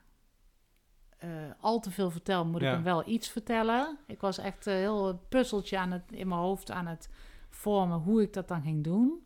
[1.25, 3.99] uh, al te veel vertel, moet ik hem wel iets vertellen.
[4.07, 7.11] Ik was echt uh, heel puzzeltje aan het, in mijn hoofd aan het
[7.51, 9.26] vormen hoe ik dat dan ging doen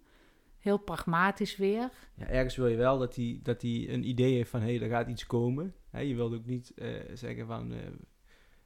[0.61, 1.91] heel pragmatisch weer.
[2.15, 4.89] Ja, ergens wil je wel dat hij dat een idee heeft van hé, hey, er
[4.89, 5.75] gaat iets komen.
[5.93, 7.79] je wilt ook niet uh, zeggen van uh,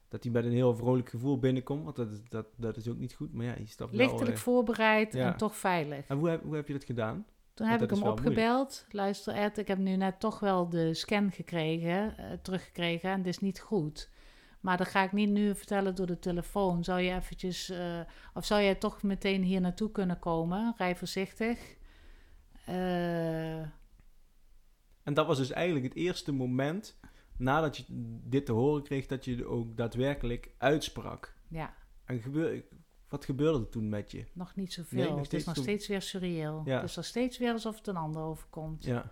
[0.07, 3.13] dat hij met een heel vrolijk gevoel binnenkomt, want dat, dat, dat is ook niet
[3.13, 3.33] goed.
[3.33, 6.07] Maar ja, je stapt Lichtelijk wel, uh, voorbereid en toch veilig.
[6.07, 7.25] En hoe heb, hoe heb je dat gedaan?
[7.53, 8.85] Toen heb ik hem opgebeld.
[8.89, 13.39] Luister Ed, ik heb nu net toch wel de scan gekregen, teruggekregen en het is
[13.39, 14.09] niet goed.
[14.59, 16.83] Maar dat ga ik niet nu vertellen door de telefoon.
[16.83, 17.73] Zou je eventjes,
[18.33, 20.73] of zou jij toch meteen hier naartoe kunnen komen?
[20.77, 21.77] Rij voorzichtig.
[22.69, 23.59] Uh...
[25.03, 26.99] En dat was dus eigenlijk het eerste moment
[27.37, 27.83] nadat je
[28.23, 31.35] dit te horen kreeg, dat je ook daadwerkelijk uitsprak.
[31.47, 31.73] Ja.
[32.05, 32.63] En gebeur,
[33.09, 34.25] wat gebeurde er toen met je?
[34.33, 35.11] Nog niet zoveel.
[35.13, 36.61] Nee, het is nog steeds weer surreal.
[36.65, 36.75] Ja.
[36.75, 38.83] Het is nog steeds weer alsof het een ander overkomt.
[38.83, 39.11] Ja.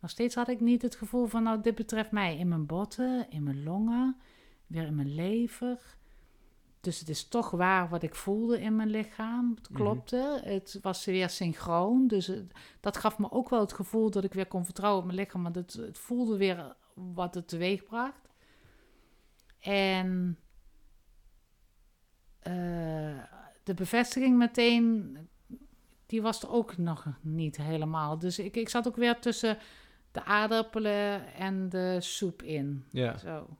[0.00, 3.30] Nog steeds had ik niet het gevoel van, nou, dit betreft mij in mijn botten,
[3.30, 4.16] in mijn longen,
[4.66, 5.96] weer in mijn lever.
[6.84, 9.54] Dus het is toch waar wat ik voelde in mijn lichaam.
[9.54, 9.80] Het mhm.
[9.80, 10.40] klopte.
[10.44, 12.06] Het was weer synchroon.
[12.06, 12.30] Dus
[12.80, 15.42] dat gaf me ook wel het gevoel dat ik weer kon vertrouwen op mijn lichaam.
[15.42, 18.28] Want het, het voelde weer wat het teweeg bracht.
[19.60, 20.38] En
[22.42, 23.22] uh,
[23.62, 25.18] de bevestiging meteen,
[26.06, 28.18] die was er ook nog niet helemaal.
[28.18, 29.58] Dus ik, ik zat ook weer tussen
[30.12, 32.84] de aardappelen en de soep in.
[32.90, 33.18] Ja.
[33.18, 33.56] Zo.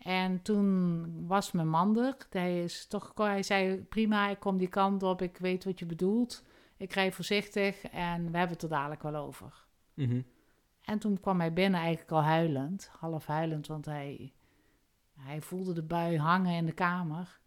[0.00, 2.16] En toen was mijn man er.
[2.30, 5.86] Hij, is toch, hij zei, prima, ik kom die kant op, ik weet wat je
[5.86, 6.44] bedoelt.
[6.76, 9.66] Ik rij voorzichtig en we hebben het er dadelijk wel over.
[9.94, 10.22] Mhm.
[10.80, 14.32] En toen kwam hij binnen eigenlijk al huilend, half huilend, want hij,
[15.16, 17.40] hij voelde de bui hangen in de kamer.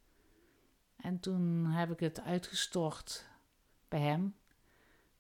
[0.96, 3.30] En toen heb ik het uitgestort
[3.88, 4.36] bij hem,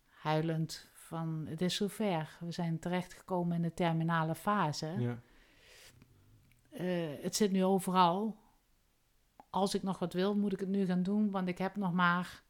[0.09, 2.37] huilend van, het is zover.
[2.39, 4.95] We zijn terechtgekomen in de terminale fase.
[4.97, 5.19] Ja.
[6.73, 8.37] Uh, het zit nu overal.
[9.49, 11.93] Als ik nog wat wil, moet ik het nu gaan doen, want ik heb nog
[11.93, 12.43] maar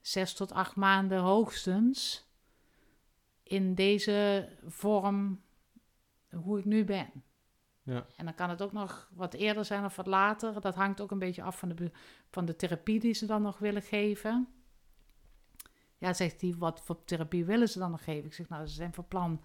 [0.00, 2.26] zes tot acht maanden hoogstens
[3.42, 5.42] in deze vorm
[6.30, 7.10] hoe ik nu ben.
[7.82, 8.06] Ja.
[8.16, 10.60] En dan kan het ook nog wat eerder zijn of wat later.
[10.60, 11.90] Dat hangt ook een beetje af van de,
[12.30, 14.48] van de therapie die ze dan nog willen geven.
[15.98, 18.24] Ja, zegt hij, wat voor therapie willen ze dan nog geven?
[18.24, 19.40] Ik zeg, nou, ze zijn van plan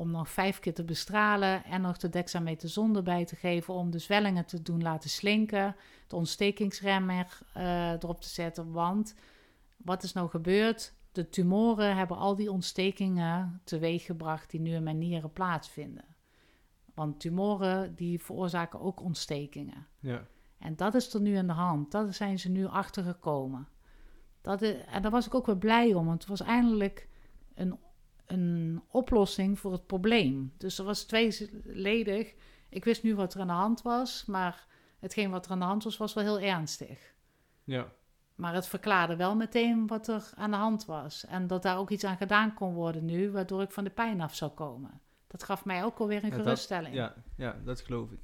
[0.00, 3.98] om nog vijf keer te bestralen en nog de dexamethason erbij te geven om de
[3.98, 8.72] zwellingen te doen laten slinken, de ontstekingsremmer eh, erop te zetten.
[8.72, 9.14] Want
[9.76, 10.94] wat is nou gebeurd?
[11.12, 16.04] De tumoren hebben al die ontstekingen teweeggebracht die nu in mijn nieren plaatsvinden.
[16.94, 19.86] Want tumoren die veroorzaken ook ontstekingen.
[19.98, 20.26] Ja.
[20.58, 21.90] En dat is er nu aan de hand.
[21.90, 23.68] Daar zijn ze nu achter gekomen.
[24.40, 27.08] Dat is, en daar was ik ook wel blij om, want het was eindelijk
[27.54, 27.78] een,
[28.30, 30.52] een oplossing voor het probleem.
[30.56, 32.34] Dus er was tweeledig.
[32.68, 34.66] Ik wist nu wat er aan de hand was, maar
[34.98, 37.14] hetgeen wat er aan de hand was, was wel heel ernstig.
[37.64, 37.92] Ja.
[38.34, 41.24] Maar het verklaarde wel meteen wat er aan de hand was.
[41.26, 44.20] En dat daar ook iets aan gedaan kon worden nu, waardoor ik van de pijn
[44.20, 45.00] af zou komen.
[45.26, 46.94] Dat gaf mij ook alweer een Ja, dat- geruststelling.
[46.94, 48.20] Ja, ja, dat geloof ik.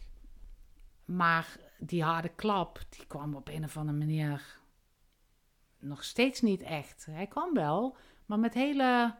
[1.04, 4.58] Maar die harde klap, die kwam op een of andere manier
[5.78, 7.06] nog steeds niet echt.
[7.10, 9.14] Hij kwam wel, maar met hele...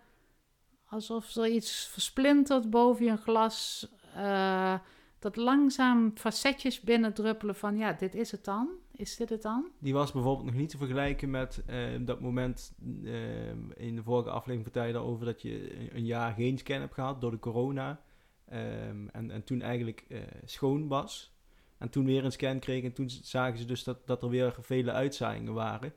[0.97, 3.89] Alsof er iets versplinterd boven je glas...
[4.15, 4.75] eh,
[5.19, 7.77] dat langzaam facetjes binnendruppelen van...
[7.77, 8.69] Ja, dit is het dan?
[8.93, 9.67] Is dit het dan?
[9.79, 14.31] Die was bijvoorbeeld nog niet te vergelijken met eh, dat moment eh, in de vorige
[14.31, 18.01] aflevering vertelde je daarover dat je een- jaar geen scan hebt gehad door de corona.
[18.49, 20.07] Ehm, en, en toen eigenlijk
[20.45, 21.35] schoon was.
[21.79, 24.57] En toen weer een scan kreeg en toen zagen ze dus dat, dat er weer
[24.61, 25.93] vele uitzaaiingen waren.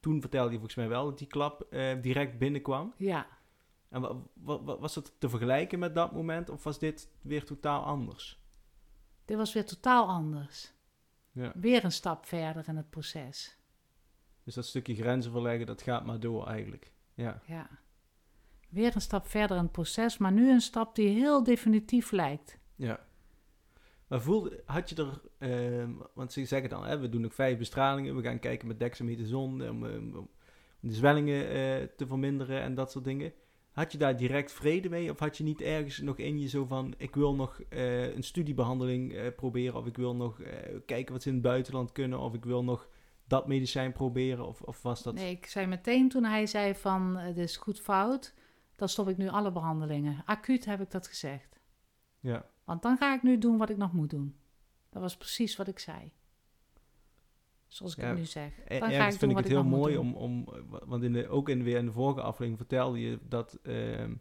[0.00, 1.66] Toen vertelde je volgens mij wel dat die klap
[2.00, 2.94] direct binnenkwam.
[2.96, 3.26] Ja,
[3.94, 7.44] En wa- wa- wa- was dat te vergelijken met dat moment of was dit weer
[7.44, 8.42] totaal anders?
[9.24, 10.72] dit was weer totaal anders.
[11.32, 11.52] Ja.
[11.54, 13.58] Weer een stap verder in het proces.
[14.42, 16.92] Dus dat stukje grenzen verleggen, dat gaat maar door eigenlijk.
[17.14, 17.42] Ja.
[17.46, 17.68] Ja.
[18.68, 22.58] Weer een stap verder in het proces, maar nu een stap die heel definitief lijkt.
[22.76, 23.06] Ja.
[24.06, 27.58] Maar voelde, had je er, ehm, want ze zeggen dan, hè, we doen nog vijf
[27.58, 30.28] bestralingen, we gaan kijken met dexamethason om, om, om
[30.80, 33.32] de zwellingen eh, te verminderen en dat soort dingen.
[33.74, 36.64] Had je daar direct vrede mee of had je niet ergens nog in je zo
[36.64, 41.12] van, ik wil nog eh, een studiebehandeling eh, proberen of ik wil nog eh, kijken
[41.12, 42.88] wat ze in het buitenland kunnen of ik wil nog
[43.26, 45.14] dat medicijn proberen of, of was dat...
[45.14, 48.34] Nee, ik zei meteen toen hij zei van het is goed fout,
[48.76, 50.22] dan stop ik nu alle behandelingen.
[50.24, 51.60] Acuut heb ik dat gezegd.
[52.20, 54.36] Ja, Want dan ga ik nu doen wat ik nog moet doen.
[54.90, 56.12] Dat was precies wat ik zei.
[57.74, 58.52] Zoals ik Ja, het nu zeg.
[58.64, 60.48] Er- Dan ga ik vind ik het heel mooi om, om
[60.86, 64.14] want in de, ook in, weer in de vorige aflevering vertelde je dat, ehm,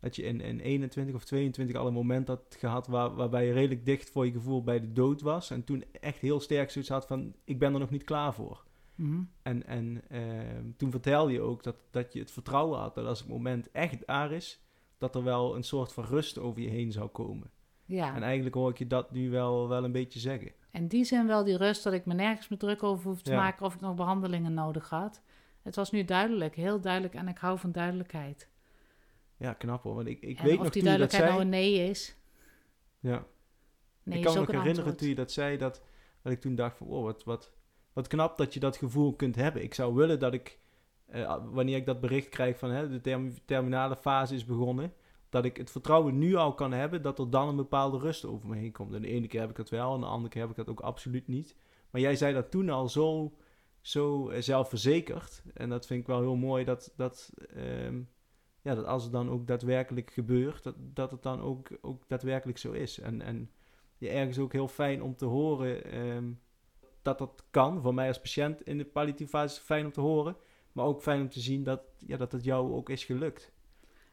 [0.00, 3.52] dat je in, in 21 of 22 al een moment had gehad waar, waarbij je
[3.52, 5.50] redelijk dicht voor je gevoel bij de dood was.
[5.50, 8.64] En toen echt heel sterk zoiets had van, ik ben er nog niet klaar voor.
[8.94, 9.22] Mhm.
[9.42, 13.18] En, en ehm, toen vertelde je ook dat, dat je het vertrouwen had dat als
[13.18, 14.60] het moment echt daar is,
[14.98, 17.50] dat er wel een soort van rust over je heen zou komen.
[17.84, 20.52] Ja, En eigenlijk hoor ik je dat nu wel, wel een beetje zeggen.
[20.72, 23.30] In die zin wel die rust dat ik me nergens meer druk over hoef te
[23.30, 23.36] Ja.
[23.36, 25.22] maken of ik nog behandelingen nodig had.
[25.62, 28.48] Het was nu duidelijk, heel duidelijk en ik hou van duidelijkheid.
[29.36, 29.94] Ja, knap hoor.
[29.94, 31.30] Want ik, ik en weet of nog die je dat duidelijkheid zei.
[31.30, 32.16] nou een nee is.
[33.00, 33.24] Ja.
[34.02, 34.98] Nee ik kan me nog herinneren antwoord.
[34.98, 35.82] toen je dat zei, dat,
[36.22, 37.52] dat ik toen dacht van, oh, wat, wat,
[37.92, 39.62] wat knap dat je dat gevoel kunt hebben.
[39.62, 40.58] Ik zou willen dat ik,
[41.06, 44.92] eh, wanneer ik dat bericht krijg van hè, de term- terminale fase is begonnen,
[45.30, 48.48] dat ik het vertrouwen nu al kan hebben dat er dan een bepaalde rust over
[48.48, 48.94] me heen komt.
[48.94, 50.68] En de ene keer heb ik dat wel, en de andere keer heb ik dat
[50.68, 51.56] ook absoluut niet.
[51.90, 53.36] Maar jij zei dat toen al zo,
[53.80, 55.42] zo eh, zelfverzekerd.
[55.54, 58.00] En dat vind ik wel heel mooi dat, dat, ehm,
[58.60, 62.58] ja, dat als het dan ook daadwerkelijk gebeurt, dat, dat het dan ook, ook daadwerkelijk
[62.58, 62.98] zo is.
[62.98, 63.50] En, en
[63.98, 66.32] ja, ergens ook heel fijn om te horen ehm,
[67.02, 67.82] dat dat kan.
[67.82, 70.36] Voor mij als patiënt in de palliatieve fase fijn om te horen.
[70.72, 73.52] Maar ook fijn om te zien dat, ja, dat het jou ook is gelukt.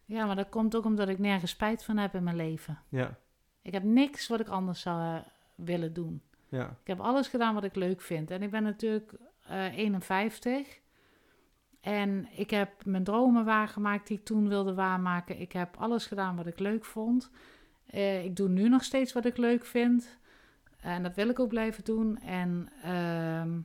[0.08, 2.80] Ja, maar dat komt ook omdat ik nergens spijt van heb in mijn leven.
[2.90, 3.18] Ja,
[3.62, 5.22] Ik heb niks wat ik anders zou eh,
[5.56, 6.22] willen doen.
[6.50, 8.32] ja, Ik heb alles gedaan wat ik leuk vind.
[8.32, 9.14] En ik ben natuurlijk
[9.48, 10.80] eh 51.
[11.82, 15.40] En ik heb mijn dromen waargemaakt die ik toen wilde waarmaken.
[15.40, 17.30] Ik heb alles gedaan wat ik leuk vond.
[17.86, 20.18] Eh, ik doe nu nog steeds wat ik leuk vind.
[20.80, 22.20] En dat wil ik ook blijven doen.
[22.20, 23.60] En ehm,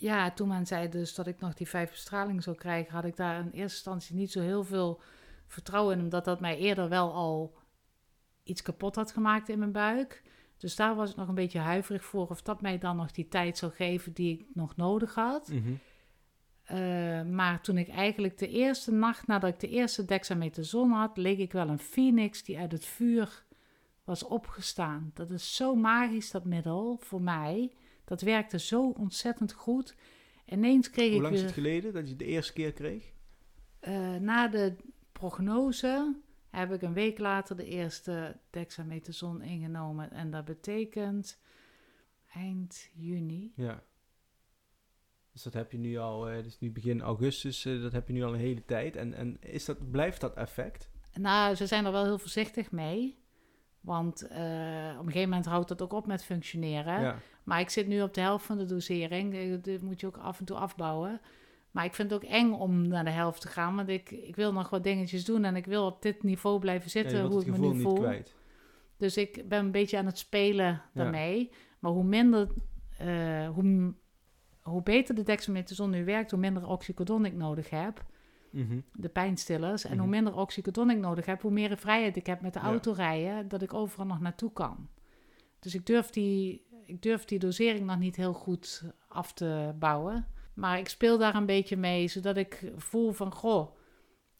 [0.00, 3.16] ja, toen men zei dus dat ik nog die vijf bestralingen zou krijgen, had ik
[3.16, 5.00] daar in eerste instantie niet zo heel veel
[5.46, 7.56] vertrouwen in, omdat dat mij eerder wel al
[8.42, 10.22] iets kapot had gemaakt in mijn buik.
[10.56, 13.28] Dus daar was ik nog een beetje huiverig voor of dat mij dan nog die
[13.28, 15.48] tijd zou geven die ik nog nodig had.
[15.48, 15.72] mhm,
[16.64, 21.38] Eh, maar toen ik eigenlijk de eerste nacht nadat ik de eerste dexamethason had, leek
[21.38, 23.44] ik wel een phoenix die uit het vuur
[24.04, 25.10] was opgestaan.
[25.14, 27.72] Dat is zo magisch, dat middel, voor mij.
[28.08, 29.94] Dat werkte zo ontzettend goed.
[30.46, 33.12] Ineens kreeg Hoe ik lang is het geleden dat je het de eerste keer kreeg?
[33.80, 34.76] Eh, na de
[35.12, 36.16] prognose
[36.50, 40.10] heb ik een week later de eerste dexamethason ingenomen.
[40.10, 41.38] En dat betekent
[42.32, 43.52] eind juni.
[43.56, 43.82] Ja.
[45.32, 48.12] Dus dat heb je nu al, uh, dus nu begin augustus, uh, dat heb je
[48.12, 48.96] nu al een hele tijd.
[48.96, 50.90] En, en is dat, blijft dat effect?
[51.12, 53.18] Nou, ze zijn er wel heel voorzichtig mee.
[53.80, 54.28] Want uh,
[54.98, 57.00] op een gegeven moment houdt dat ook op met functioneren.
[57.00, 57.16] Ja.
[57.44, 59.60] Maar ik zit nu op de helft van de dosering.
[59.62, 61.20] Dat moet je ook af en toe afbouwen.
[61.70, 63.76] Maar ik vind het ook eng om naar de helft te gaan.
[63.76, 65.44] Want ik, ik wil nog wat dingetjes doen.
[65.44, 67.24] En ik wil op dit niveau blijven zitten.
[67.24, 67.94] hoe ik me nu voel.
[67.94, 68.34] Kwijt.
[68.96, 71.50] Dus ik ben een beetje aan het spelen daarmee.
[71.78, 72.48] Maar hoe minder,
[73.02, 73.94] uh, hoe,
[74.62, 78.04] hoe beter de dexamethason nu werkt, hoe minder oxycodon ik nodig heb.
[78.50, 78.80] Mhm.
[78.92, 79.84] De pijnstillers.
[79.84, 80.10] En hoe mhm.
[80.10, 83.62] minder oxycodon ik nodig heb, hoe meer vrijheid ik heb met de auto rijden, dat
[83.62, 84.88] ik overal nog naartoe kan.
[85.58, 90.26] Dus ik durf, die, ik durf die dosering nog niet heel goed af te bouwen.
[90.54, 93.76] Maar ik speel daar een beetje mee, zodat ik voel van, goh,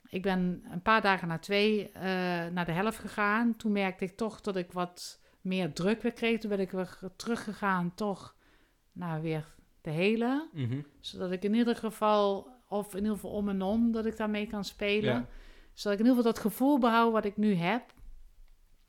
[0.09, 2.03] ik ben een paar dagen na twee uh,
[2.47, 3.57] naar de helft gegaan.
[3.57, 6.41] Toen merkte ik toch dat ik wat meer druk weer kreeg.
[6.41, 8.37] Toen ben ik weer teruggegaan, toch
[8.93, 10.49] naar weer de hele.
[10.53, 10.81] Mhm.
[11.01, 14.47] Zodat ik in ieder geval, of in ieder geval om en om, dat ik daarmee
[14.47, 15.29] kan spelen.
[15.73, 17.95] Zodat ik in ieder geval dat gevoel behoud wat ik nu heb.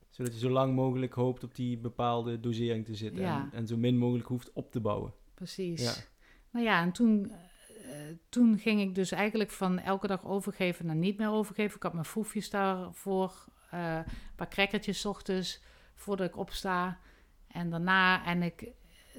[0.09, 3.23] Zodat je zo lang mogelijk hoopt op die bepaalde dosering te zitten.
[3.23, 5.13] En, en, zo min mogelijk hoeft op te bouwen.
[5.33, 5.81] Precies.
[5.81, 5.93] Ja.
[6.51, 7.31] Nou ja, en toen,
[7.85, 7.95] uh,
[8.29, 11.75] toen ging ik dus eigenlijk van elke dag overgeven naar niet meer overgeven.
[11.75, 15.61] Ik had mijn foefjes daarvoor, uh, een paar crackertjes ochtends
[15.95, 16.99] voordat ik opsta.
[17.47, 18.71] En daarna, en ik,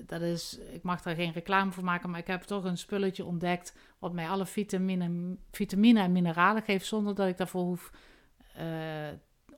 [0.06, 3.24] dat is, ik mag daar geen reclame voor maken, maar ik heb toch een spulletje
[3.24, 7.92] ontdekt wat mij alle vitamine, vitamine en mineralen geeft zonder dat ik daarvoor hoef
[8.58, 9.08] uh,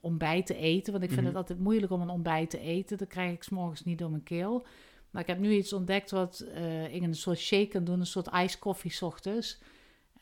[0.00, 0.92] ontbijt te eten.
[0.92, 1.30] Want ik vind mhm.
[1.30, 2.98] het altijd moeilijk om een ontbijt te eten.
[2.98, 4.66] Dat krijg ik s'morgens niet door mijn keel.
[5.10, 8.06] Maar ik heb nu iets ontdekt wat uh, ik een soort shake kan doen, een
[8.06, 9.62] soort iced coffee ochtends.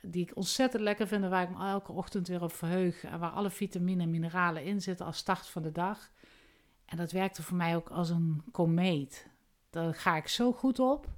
[0.03, 3.05] Die ik ontzettend lekker vind waar ik me elke ochtend weer op verheug.
[3.05, 6.11] En waar alle vitamine en mineralen in zitten als start van de dag.
[6.85, 9.30] En dat werkte voor mij ook als een komeet.
[9.71, 11.09] Daar ga ik zo goed op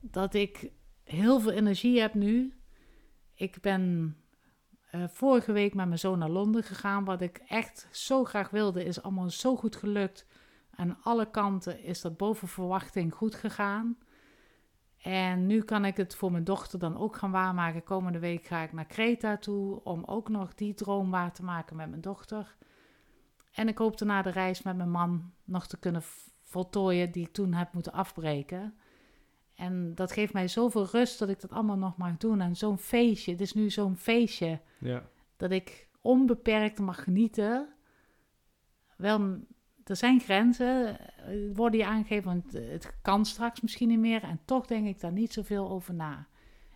[0.00, 0.70] dat ik
[1.04, 2.58] heel veel energie heb nu.
[3.34, 4.16] Ik ben
[4.94, 7.04] uh, vorige week met mijn zoon naar Londen gegaan.
[7.04, 10.26] Wat ik echt zo graag wilde, is allemaal zo goed gelukt.
[10.70, 13.98] Aan alle kanten is dat boven verwachting goed gegaan.
[15.02, 17.82] En nu kan ik het voor mijn dochter dan ook gaan waarmaken.
[17.82, 21.76] Komende week ga ik naar Kreta toe om ook nog die droom waar te maken
[21.76, 22.56] met mijn dochter.
[23.52, 26.02] En ik hoop na de reis met mijn man nog te kunnen
[26.44, 28.74] voltooien die ik toen heb moeten afbreken.
[29.54, 32.40] En dat geeft mij zoveel rust dat ik dat allemaal nog mag doen.
[32.40, 34.60] En zo'n feestje, het is nu zo'n feestje.
[34.78, 35.02] Ja.
[35.36, 37.68] Dat ik onbeperkt mag genieten.
[38.96, 39.38] Wel,
[39.84, 44.22] er zijn grenzen, eh, worden je aangegeven, want het kan straks misschien niet meer.
[44.22, 46.26] En toch denk ik daar niet zoveel over na.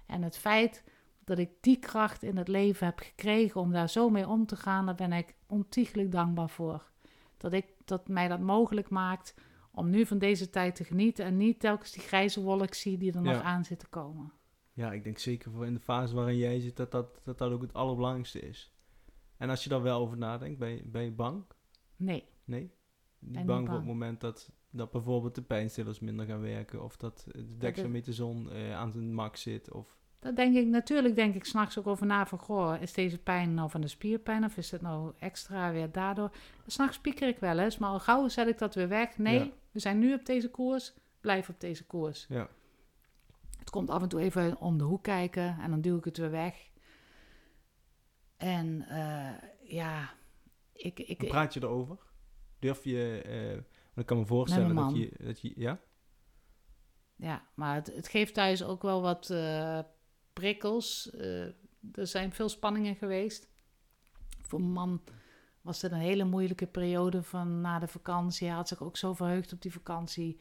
[0.07, 0.85] En het feit
[1.25, 4.57] dat ik die kracht in het leven heb gekregen om daar zo mee om te
[4.57, 6.91] gaan, daar ben ik ontiegelijk dankbaar voor.
[7.37, 9.35] Dat, ik, dat mij dat mogelijk maakt
[9.79, 13.13] om nu van deze tijd te genieten en niet telkens die grijze wolk zie die
[13.13, 14.33] er nog aan zit te komen.
[14.73, 17.53] Ja, ik denk zeker voor in de fase waarin jij zit, dat dat, dat, dat
[17.53, 18.73] ook het allerbelangrijkste is.
[19.37, 21.45] En als je daar wel over nadenkt, ben je, ben je bang?
[21.97, 22.29] Nee.
[22.45, 22.71] Nee?
[23.19, 27.27] Niet bang, voor het moment dat, dat bijvoorbeeld de pijnstillers minder gaan werken of dat
[27.33, 29.98] de dexamethason uh, aan zijn max zit of...
[30.21, 33.55] Dat denk ik, natuurlijk denk ik s'nachts ook over na van, goh, is deze pijn
[33.55, 36.31] nou van de spierpijn of is het nou extra weer daardoor?
[36.67, 39.19] S'nachts pieker ik wel eens, maar al gauw zet ik dat weer weg.
[39.19, 42.27] Nee, we zijn nu op deze koers, blijf op deze koers.
[42.29, 42.49] Ja.
[43.59, 46.17] Het komt af en toe even om de hoek kijken en dan duw ik het
[46.17, 46.71] weer weg.
[48.37, 49.31] En uh,
[49.63, 50.11] ja,
[50.73, 50.99] ik...
[50.99, 51.99] ik Hoe praat je erover?
[52.59, 53.23] Durf je...
[53.27, 53.63] Uh,
[53.95, 55.53] ik kan me voorstellen dat je, dat je...
[55.57, 55.81] Ja?
[57.17, 59.31] Ja, maar het, het geeft thuis ook wel wat...
[59.31, 59.79] Uh,
[60.39, 61.11] prikkels.
[61.15, 61.45] Uh,
[61.93, 63.49] er zijn veel spanningen geweest.
[64.41, 65.03] Voor mijn man
[65.61, 68.47] was het een hele moeilijke periode van na de vakantie.
[68.47, 70.41] Hij had zich ook zo verheugd op die vakantie.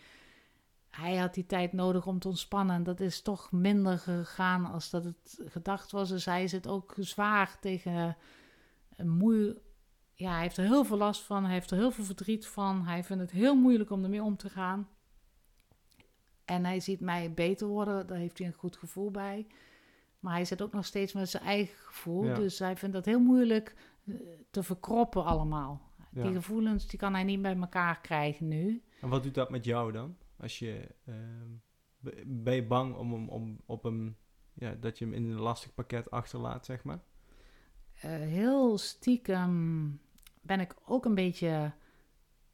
[0.90, 2.76] Hij had die tijd nodig om te ontspannen.
[2.76, 6.10] En dat is toch minder gegaan als dat het gedacht was.
[6.10, 8.18] Dus hij zit ook zwaar tegen
[8.96, 9.62] een moe.
[10.14, 11.44] Ja, hij heeft er heel veel last van.
[11.44, 12.86] Hij heeft er heel veel verdriet van.
[12.86, 14.90] Hij vindt het heel moeilijk om ermee om te gaan.
[16.46, 18.08] En hij ziet mij beter worden.
[18.08, 19.48] Daar heeft hij een goed gevoel bij.
[20.28, 22.34] Maar hij zit ook nog steeds met zijn eigen gevoel.
[22.34, 24.16] Dus hij vindt dat heel moeilijk eh,
[24.52, 25.82] te verkroppen allemaal.
[26.12, 28.84] Die gevoelens die kan hij niet bij elkaar krijgen nu.
[29.02, 30.18] En wat doet dat met jou dan?
[30.38, 31.16] Als je, uh,
[32.26, 34.18] ben je bang om, om, om op hem,
[34.54, 37.00] ja, dat je hem in een lastig pakket achterlaat, zeg maar?
[37.96, 40.00] Uh, heel stiekem
[40.42, 41.72] ben ik ook een beetje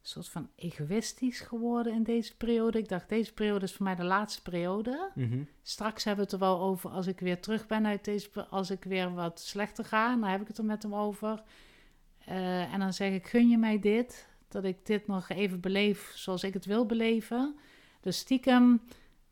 [0.08, 2.78] soort van egoïstisch geworden in deze periode.
[2.78, 5.10] Ik dacht, deze periode is voor mij de laatste periode.
[5.14, 5.42] Mhm.
[5.62, 8.46] Straks hebben we het er wel over als ik weer terug ben uit deze...
[8.50, 11.42] Als ik weer wat slechter ga, dan heb ik het er met hem over.
[12.24, 14.28] Eh, en dan zeg ik, gun je mij dit?
[14.48, 17.56] Dat ik dit nog even beleef zoals ik het wil beleven.
[18.00, 18.82] Dus stiekem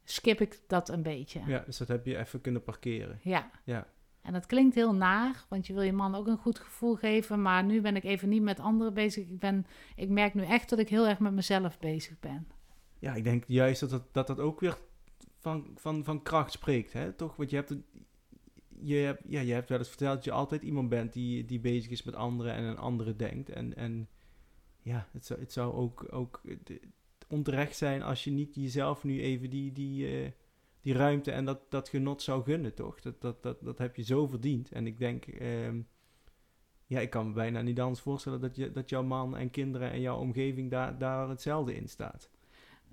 [0.05, 1.41] skip ik dat een beetje.
[1.47, 3.19] Ja, dus dat heb je even kunnen parkeren.
[3.23, 3.51] Ja.
[3.65, 3.87] Ja.
[4.23, 7.43] En dat klinkt heel naar, want je wil je man ook een goed gevoel geven.
[7.43, 9.29] Maar nu ben ik even niet met anderen bezig.
[9.29, 12.47] Ik, ben, ik merk nu echt dat ik heel erg met mezelf bezig ben.
[12.99, 14.79] Ja, ik denk juist dat dat, dat, dat ook weer
[15.39, 17.13] van, van, van kracht spreekt, hè?
[17.13, 17.37] toch?
[17.37, 17.75] Want je hebt,
[18.81, 21.61] je, hebt, ja, je hebt wel eens verteld dat je altijd iemand bent die, die
[21.61, 23.49] bezig is met anderen en een andere denkt.
[23.49, 24.09] En, en
[24.83, 26.41] ja, het zou, het zou ook, ook
[27.29, 30.31] onterecht zijn als je niet jezelf nu even die, die, uh,
[30.83, 33.01] die ruimte en dat, dat genot zou gunnen, toch?
[33.01, 34.73] Dat, dat, dat, dat heb je zo verdiend.
[34.73, 35.69] En ik denk, uh,
[36.87, 39.91] ja, ik kan me bijna niet anders voorstellen dat, je, dat jouw man en kinderen
[39.91, 42.31] en jouw omgeving daar, daar hetzelfde in staat.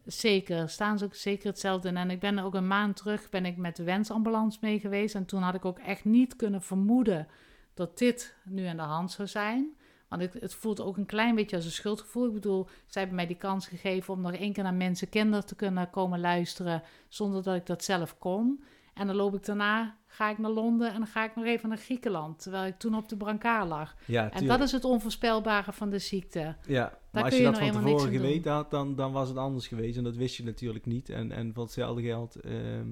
[0.05, 1.97] Zeker, staan ze ook zeker hetzelfde in.
[1.97, 5.15] En ik ben ook een maand terug ben ik met de wensambulance mee geweest.
[5.15, 7.27] En toen had ik ook echt niet kunnen vermoeden
[7.73, 9.77] dat dit nu aan de hand zou zijn.
[10.09, 12.27] Want het, het voelt ook een klein beetje als een schuldgevoel.
[12.27, 15.45] Ik bedoel, zij hebben mij die kans gegeven om nog één keer naar mensen kinderen
[15.45, 16.83] te kunnen komen luisteren.
[17.07, 18.63] Zonder dat ik dat zelf kon.
[18.93, 21.69] En dan loop ik daarna, ga ik naar Londen en dan ga ik nog even
[21.69, 22.41] naar Griekenland.
[22.41, 23.95] Terwijl ik toen op de brancard lag.
[24.05, 26.55] Ja, en dat is het onvoorspelbare van de ziekte.
[26.65, 29.97] Ja, maar als je, dat van tevoren geweten had, dan, dan was het anders geweest.
[29.97, 31.09] En dat wist je natuurlijk niet.
[31.09, 32.87] En, en voor hetzelfde geld ehm,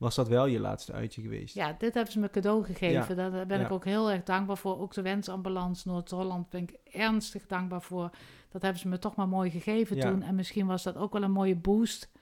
[0.00, 1.54] was dat wel je laatste uitje geweest.
[1.54, 3.16] Ja, dit hebben ze me cadeau gegeven.
[3.16, 4.78] Daar ben ik ook heel erg dankbaar voor.
[4.80, 8.10] Ook de wensambulance Noord-Holland ben ik ernstig dankbaar voor.
[8.48, 10.22] Dat hebben ze me toch maar mooi gegeven toen.
[10.22, 12.12] En misschien was dat ook wel een mooie boost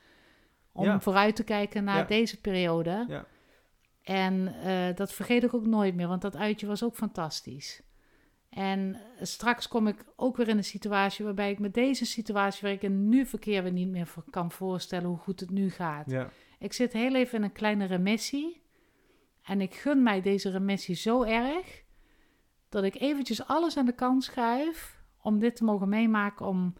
[0.72, 3.04] om vooruit te kijken naar deze periode.
[3.08, 3.26] Ja.
[4.02, 7.82] En uh, dat vergeet ik ook nooit meer, want dat uitje was ook fantastisch.
[8.48, 12.72] En straks kom ik ook weer in een situatie waarbij ik met deze situatie waar
[12.72, 16.10] ik in nu verkeer weer niet meer kan voorstellen hoe goed het nu gaat.
[16.10, 16.30] Ja.
[16.58, 18.62] Ik zit heel even in een kleine remissie.
[19.42, 21.82] En ik gun mij deze remissie zo erg
[22.68, 26.74] dat ik eventjes alles aan de kant schuif om dit te mogen meemaken, om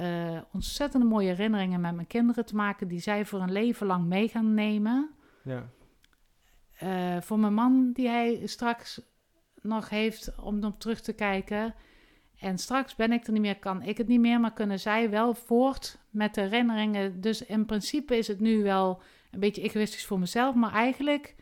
[0.00, 4.06] uh, ontzettende mooie herinneringen met mijn kinderen te maken, die zij voor een leven lang
[4.06, 5.10] mee gaan nemen.
[5.44, 5.68] Ja.
[6.82, 9.00] Uh, voor mijn man, die hij straks
[9.60, 11.74] nog heeft om op terug te kijken.
[12.38, 15.10] En straks ben ik er niet meer, kan ik het niet meer, maar kunnen zij
[15.10, 17.20] wel voort met de herinneringen.
[17.20, 21.34] Dus in principe is het nu wel een beetje egoïstisch voor mezelf, maar eigenlijk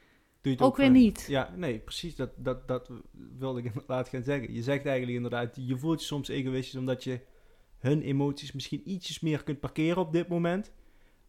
[0.42, 1.26] ook, ook, weer niet.
[1.28, 2.16] Ja, nee, precies.
[2.16, 2.90] Dat, dat, dat
[3.38, 4.54] wilde ik inderdaad gaan zeggen.
[4.54, 7.20] Je zegt eigenlijk inderdaad, je voelt je soms egoïstisch omdat je
[7.78, 10.72] hun emoties misschien ietsjes meer kunt parkeren op dit moment.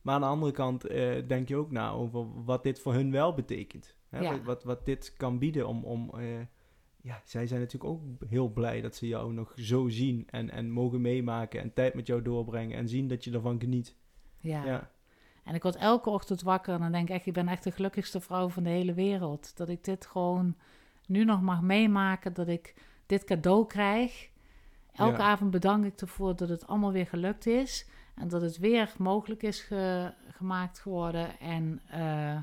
[0.01, 3.11] Maar aan de andere kant uh, denk je ook na over wat dit voor hun
[3.11, 3.95] wel betekent.
[4.09, 4.43] Hè?
[4.43, 5.83] Wat, wat dit kan bieden om...
[5.83, 6.39] om uh,
[7.01, 10.71] ja, zij zijn natuurlijk ook heel blij dat ze jou nog zo zien en, en
[10.71, 13.95] mogen meemaken en tijd met jou doorbrengen en zien dat je ervan geniet.
[14.39, 14.65] Ja.
[14.65, 14.91] ja.
[15.43, 17.71] En ik word elke ochtend wakker en dan denk ik echt, ik ben echt de
[17.71, 19.57] gelukkigste vrouw van de hele wereld.
[19.57, 20.55] Dat ik dit gewoon
[21.07, 24.29] nu nog mag meemaken, dat ik dit cadeau krijg.
[24.91, 27.89] Elke avond bedank ik ervoor dat het allemaal weer gelukt is.
[28.15, 29.69] En dat het weer mogelijk is
[30.29, 31.39] gemaakt geworden.
[31.39, 32.37] En uh,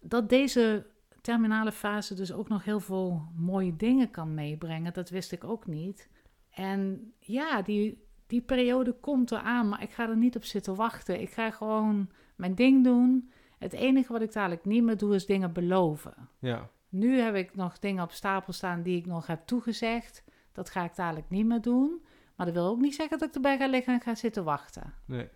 [0.00, 0.86] dat deze
[1.20, 4.92] terminale fase dus ook nog heel veel mooie dingen kan meebrengen.
[4.92, 6.08] Dat wist ik ook niet.
[6.50, 11.20] En ja, die, die periode komt eraan, maar ik ga er niet op zitten wachten.
[11.20, 13.30] Ik ga gewoon mijn ding doen.
[13.58, 16.28] Het enige wat ik dadelijk niet meer doe, is dingen beloven.
[16.38, 16.68] Ja.
[16.88, 20.24] Nu heb ik nog dingen op stapel staan die ik nog heb toegezegd.
[20.52, 22.04] Dat ga ik dadelijk niet meer doen.
[22.36, 24.94] Maar dat wil ook niet zeggen dat ik erbij ga liggen en ga zitten wachten.
[25.06, 25.28] Nee.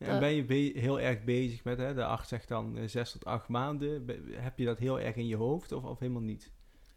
[0.00, 3.12] Ja, en ben je heel erg bezig met, hè, de arts zegt dan uh, zes
[3.12, 4.04] tot acht maanden.
[4.32, 6.50] heb je dat heel erg in je hoofd of, of helemaal niet?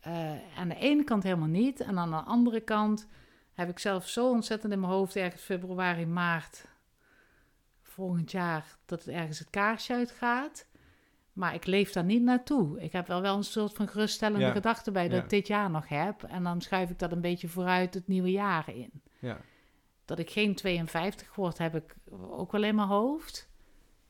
[0.07, 1.79] Uh, aan de ene kant helemaal niet.
[1.79, 3.07] En aan de andere kant
[3.53, 6.65] heb ik zelf zo ontzettend in mijn hoofd, ergens februari, maart
[7.81, 10.67] volgend jaar, dat het ergens het kaarsje uitgaat.
[11.33, 12.81] Maar ik leef daar niet naartoe.
[12.81, 15.87] Ik heb wel wel een soort van geruststellende gedachte bij dat ik dit jaar nog
[15.87, 16.23] heb.
[16.23, 18.91] En dan schuif ik dat een beetje vooruit het nieuwe jaar in.
[19.19, 19.37] Ja.
[20.05, 23.51] Dat ik geen 52 word, heb ik ook wel in mijn hoofd.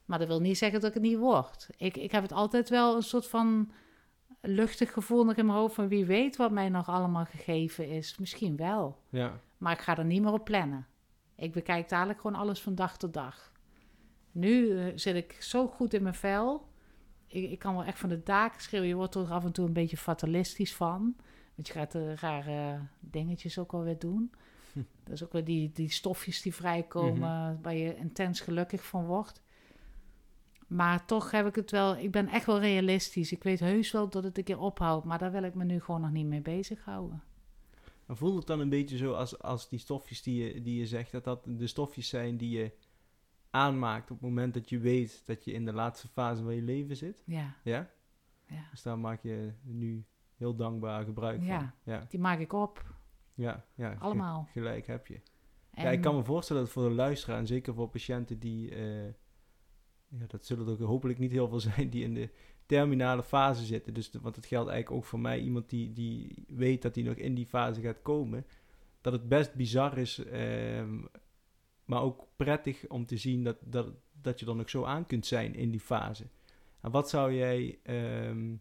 [0.06, 1.70] Maar dat wil niet zeggen dat ik het niet word.
[1.78, 3.72] Ik, ik heb het altijd wel een soort van
[4.42, 8.18] luchtig gevoel nog in mijn hoofd van wie weet wat mij nog allemaal gegeven is.
[8.18, 9.02] Misschien wel.
[9.10, 9.40] Ja.
[9.58, 10.88] Maar ik ga er niet meer op plannen.
[11.36, 13.52] Ik bekijk dadelijk gewoon alles van dag tot dag.
[14.32, 16.72] Nu eh, zit ik zo goed in mijn vel
[17.34, 18.90] ik, ik kan wel echt van de daken schreeuwen.
[18.90, 21.16] Je wordt er af en toe een beetje fatalistisch van.
[21.56, 24.32] Want je gaat de rare dingetjes ook alweer doen.
[25.04, 27.62] Dat is ook weer die, die stofjes die vrijkomen, mhm.
[27.62, 29.42] waar je intens gelukkig van wordt.
[30.68, 33.32] Maar toch heb ik het wel, ik ben echt wel realistisch.
[33.32, 35.82] Ik weet heus wel dat het een keer ophoudt, maar daar wil ik me nu
[35.82, 37.24] gewoon nog niet mee bezighouden.
[38.06, 40.88] Maar voelt het dan een beetje zo als, als die stofjes die je, die je
[40.88, 42.72] zegt, dat dat de stofjes zijn die je
[43.50, 46.62] aanmaakt op het moment dat je weet dat je in de laatste fase van je
[46.62, 47.24] leven zit.
[47.26, 47.56] Ja.
[47.64, 47.90] Ja?
[48.48, 48.68] ja.
[48.72, 50.06] Dus daar maak je nu
[50.38, 51.72] heel dankbaar gebruik van.
[51.84, 52.93] Ja, Die maak ik op.
[53.34, 53.96] ja, ja.
[54.00, 54.48] Allemaal.
[54.52, 55.22] Gelijk heb je.
[55.72, 58.70] En, Ja, ik kan me voorstellen dat voor de luisteraar en zeker voor patiënten die,
[58.76, 59.06] eh,
[60.08, 62.30] ja, dat zullen er hopelijk niet heel veel zijn die in de
[62.66, 63.94] terminale fase zitten.
[63.94, 67.04] Dus, de- want het geldt eigenlijk ook voor mij, iemand die, die weet dat hij
[67.04, 68.46] nog in die fase gaat komen,
[69.02, 71.00] dat het best bizar is, ehm,
[71.86, 73.88] maar ook prettig om te zien dat, dat,
[74.22, 76.28] dat je er nog zo aan kunt zijn in die fase.
[76.82, 78.56] En wat zou jij ehm,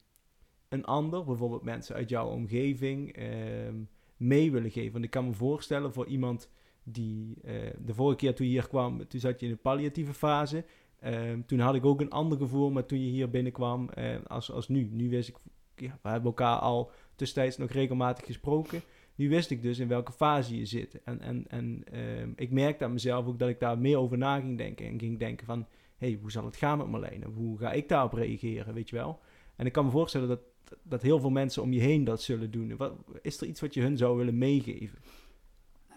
[0.68, 3.76] een ander, bijvoorbeeld mensen uit jouw omgeving, ehm,
[4.22, 4.92] mee willen geven?
[4.92, 6.50] Want ik kan me voorstellen voor iemand
[6.82, 10.14] die eh, de vorige keer toen je hier kwam, toen zat je in de palliatieve
[10.14, 10.64] fase.
[11.00, 14.52] Ehm, toen had ik ook een ander gevoel, maar toen je hier binnenkwam eh, als,
[14.52, 14.88] als nu.
[14.92, 15.36] Nu wist ik,
[15.74, 18.80] we hebben elkaar al tussentijds nog regelmatig gesproken.
[19.14, 21.02] Nu wist ik dus in welke fase je zit.
[21.02, 24.40] En, en, en ehm, ik merkte aan mezelf ook dat ik daar meer over na
[24.40, 24.86] ging denken.
[24.86, 25.66] En ging denken van,
[25.96, 27.26] hey, hoe zal het gaan met Marlene?
[27.26, 29.20] Hoe ga ik daarop reageren, weet je wel?
[29.56, 30.40] En ik kan me voorstellen dat,
[30.82, 32.76] dat heel veel mensen om je heen dat zullen doen.
[32.76, 32.92] Wat,
[33.22, 34.98] is er iets wat je hun zou willen meegeven?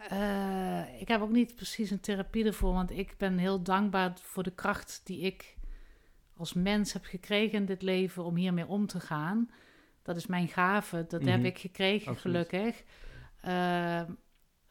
[0.10, 4.44] Eh, ik heb ook niet precies een therapie ervoor, want ik ben heel dankbaar voor
[4.44, 5.56] de kracht die ik
[6.38, 9.50] als mens heb gekregen in dit leven om hiermee om te gaan.
[10.02, 11.46] Dat is mijn gave, dat heb Mhm.
[11.46, 12.48] ik gekregen, Absoluut.
[12.48, 12.84] gelukkig.
[13.42, 13.52] Eh,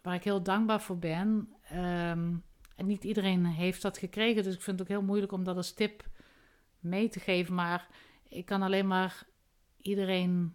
[0.03, 1.49] waar ik heel dankbaar voor ben.
[1.69, 2.33] Ehm,
[2.77, 5.57] en niet iedereen heeft dat gekregen, dus ik vind het ook heel moeilijk om dat
[5.57, 6.05] als tip
[6.79, 7.55] mee te geven.
[7.55, 7.89] Maar
[8.29, 9.27] ik kan alleen maar
[9.87, 10.55] iedereen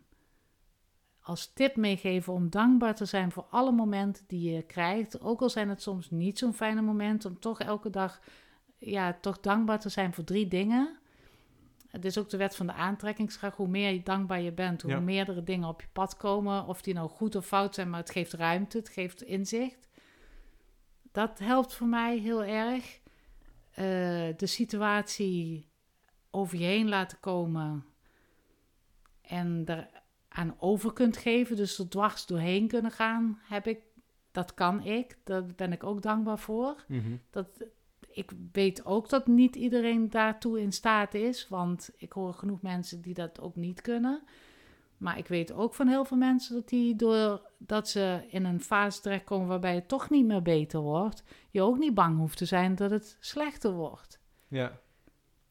[1.22, 5.22] als tip meegeven om dankbaar te zijn voor alle momenten die je krijgt.
[5.22, 8.20] Ook al zijn het soms niet zo'n fijne momenten, om toch elke dag
[8.78, 10.98] ja, toch dankbaar te zijn voor drie dingen.
[11.88, 13.58] Het is ook de wet van de aantrekkingskracht.
[13.58, 15.00] Hoe meer je dankbaar je bent, hoe Ja.
[15.00, 16.66] meerdere dingen op je pad komen.
[16.66, 19.88] Of die nou goed of fout zijn, maar het geeft ruimte, het geeft inzicht.
[21.12, 23.00] Dat helpt voor mij heel erg.
[23.72, 23.84] Eh,
[24.38, 25.70] de situatie
[26.32, 27.86] over je heen laten komen
[29.30, 29.90] en er
[30.28, 33.80] aan over kunt geven, dus er dwars doorheen kunnen gaan, heb ik,
[34.32, 35.18] dat kan ik.
[35.24, 36.86] Daar ben ik ook dankbaar voor.
[37.30, 37.48] Dat,
[38.12, 43.02] ik weet ook dat niet iedereen daartoe in staat is, want ik hoor genoeg mensen
[43.02, 44.24] die dat ook niet kunnen.
[44.98, 49.02] Maar ik weet ook van heel veel mensen dat die doordat ze in een fase
[49.02, 52.76] terechtkomen waarbij het toch niet meer beter wordt, je ook niet bang hoeft te zijn
[52.76, 54.20] dat het slechter wordt.
[54.48, 54.80] Ja,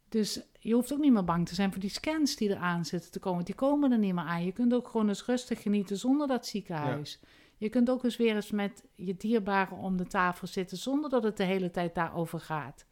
[0.09, 3.11] Dus je hoeft ook niet meer bang te zijn voor die scans die eraan zitten
[3.11, 3.45] te komen.
[3.45, 4.45] Die komen er niet meer aan.
[4.45, 7.21] Je kunt ook gewoon eens rustig genieten zonder dat ziekenhuis.
[7.57, 11.23] Je kunt ook eens weer eens met je dierbaren om de tafel zitten zonder dat
[11.23, 12.87] het de hele tijd daarover gaat.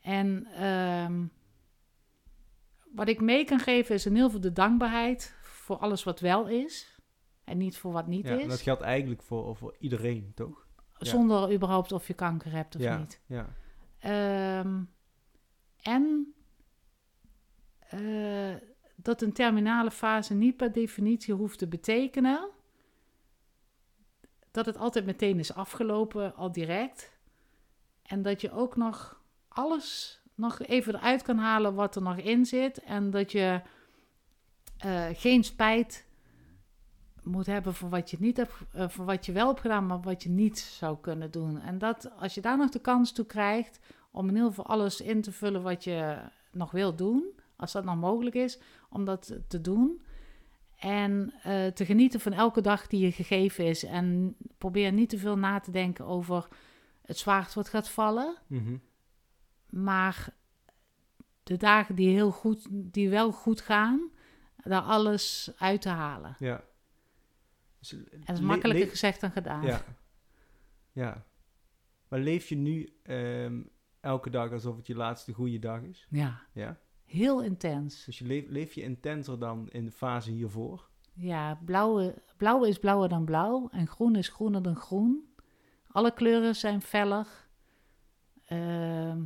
[0.00, 1.26] En ehm,
[2.94, 6.48] wat ik mee kan geven is in heel veel de dankbaarheid voor alles wat wel
[6.48, 7.00] is.
[7.44, 8.46] En niet voor wat niet ja en is.
[8.46, 10.66] dat geldt eigenlijk voor, voor iedereen, toch?
[10.98, 11.06] ja.
[11.06, 13.20] Zonder überhaupt of je kanker hebt of niet.
[13.26, 13.48] ja,
[13.98, 14.82] Ehm,
[15.82, 16.34] en
[17.78, 18.54] eh,
[18.94, 22.50] dat een terminale fase niet per definitie hoeft te betekenen
[24.50, 27.16] dat het altijd meteen is afgelopen, al direct.
[28.02, 32.46] En dat je ook nog alles nog even eruit kan halen wat er nog in
[32.46, 32.78] zit.
[32.78, 33.60] En dat je
[34.78, 36.06] eh, geen spijt
[37.22, 40.00] moet hebben voor wat je niet hebt, eh, voor wat je wel hebt gedaan, maar
[40.00, 41.60] wat je niet zou kunnen doen.
[41.60, 43.80] En dat als je daar nog de kans toe krijgt
[44.18, 46.18] om in ieder geval alles in te vullen wat je
[46.52, 48.58] nog wil doen, als dat nog mogelijk is,
[48.90, 50.02] om dat te doen.
[50.78, 53.84] En eh, te genieten van elke dag die je gegeven is.
[53.84, 56.48] En probeer niet te veel na te denken over
[57.02, 58.36] het zwaard wat gaat vallen.
[58.46, 58.76] Mhm.
[59.66, 60.28] Maar
[61.42, 64.10] de dagen die, heel goed, die wel goed gaan,
[64.56, 66.36] daar alles uit te halen.
[66.38, 66.64] ja.
[67.78, 69.62] Dus, En dat is makkelijker gezegd dan gedaan.
[69.62, 69.84] Ja.
[70.92, 71.24] ja.
[72.08, 73.60] Maar leef je nu ehm,
[74.00, 76.06] elke dag alsof het je laatste goede dag is?
[76.10, 76.76] Ja, Ja.
[77.04, 78.04] heel intens.
[78.04, 80.88] Dus je leef, leef je intenser dan in de fase hiervoor?
[81.12, 85.32] Ja, blauwe, blauw is blauwer dan blauw en groen is groener dan groen.
[85.88, 87.26] Alle kleuren zijn feller.
[88.44, 89.22] Ehm,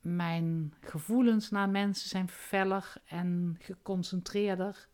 [0.00, 4.88] mijn gevoelens naar mensen zijn feller en geconcentreerder.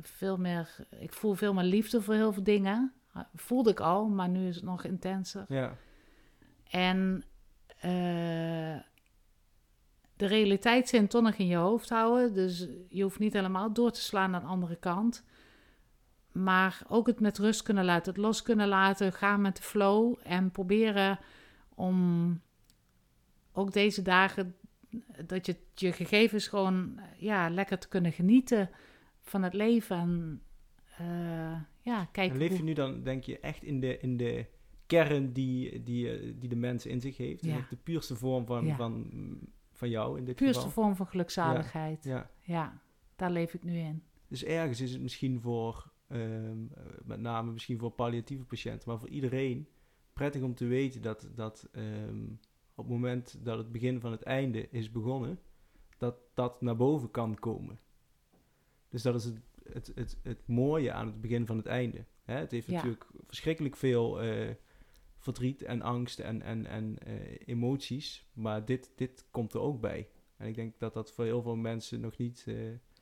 [0.00, 2.92] Veel meer, ik voel veel meer liefde voor heel veel dingen.
[3.34, 5.44] Voelde ik al, maar nu is het nog intenser.
[5.48, 5.76] Ja.
[6.70, 7.24] En
[7.80, 8.82] de
[10.26, 12.34] realiteitszin toch nog in je hoofd houden.
[12.34, 15.24] Dus je hoeft niet helemaal door te slaan naar de andere kant.
[16.32, 20.14] Maar ook het met rust kunnen laten, het los kunnen laten, gaan met de flow.
[20.22, 21.18] En proberen
[21.74, 22.40] om
[23.52, 24.56] ook deze dagen,
[25.26, 28.70] dat je je gegevens gewoon ja, lekker te kunnen genieten
[29.20, 29.96] van het leven.
[29.96, 30.42] En
[30.98, 34.46] eh, ja, kijken En leef je nu dan, denk je, echt in de, in de
[34.90, 37.44] kern die, die, die de mens in zich heeft?
[37.44, 37.66] Ja.
[37.70, 38.76] de puurste vorm van, Ja.
[38.76, 39.10] van,
[39.72, 40.82] van jou in dit puurste geval?
[40.82, 42.04] vorm van gelukzaligheid.
[42.04, 42.30] Ja.
[42.40, 42.80] Ja,
[43.16, 44.02] daar leef ik nu in.
[44.28, 46.22] Dus ergens is het misschien voor, ehm,
[46.74, 49.68] eh, met name misschien voor palliatieve patiënten, maar voor iedereen
[50.12, 52.24] prettig om te weten dat, dat ehm,
[52.74, 55.38] op het moment dat het begin van het einde is begonnen,
[55.98, 57.78] dat dat naar boven kan komen.
[58.88, 59.40] Dus dat is het,
[59.72, 62.04] het, het, het mooie aan het begin van het einde.
[62.22, 62.34] Hè?
[62.34, 64.54] Het heeft natuurlijk verschrikkelijk veel eh,
[65.20, 67.14] verdriet en angst en, en, en eh,
[67.46, 70.08] emoties, maar dit, dit komt er ook bij.
[70.36, 72.44] En ik denk dat dat voor heel veel mensen nog niet...
[72.46, 72.54] eh,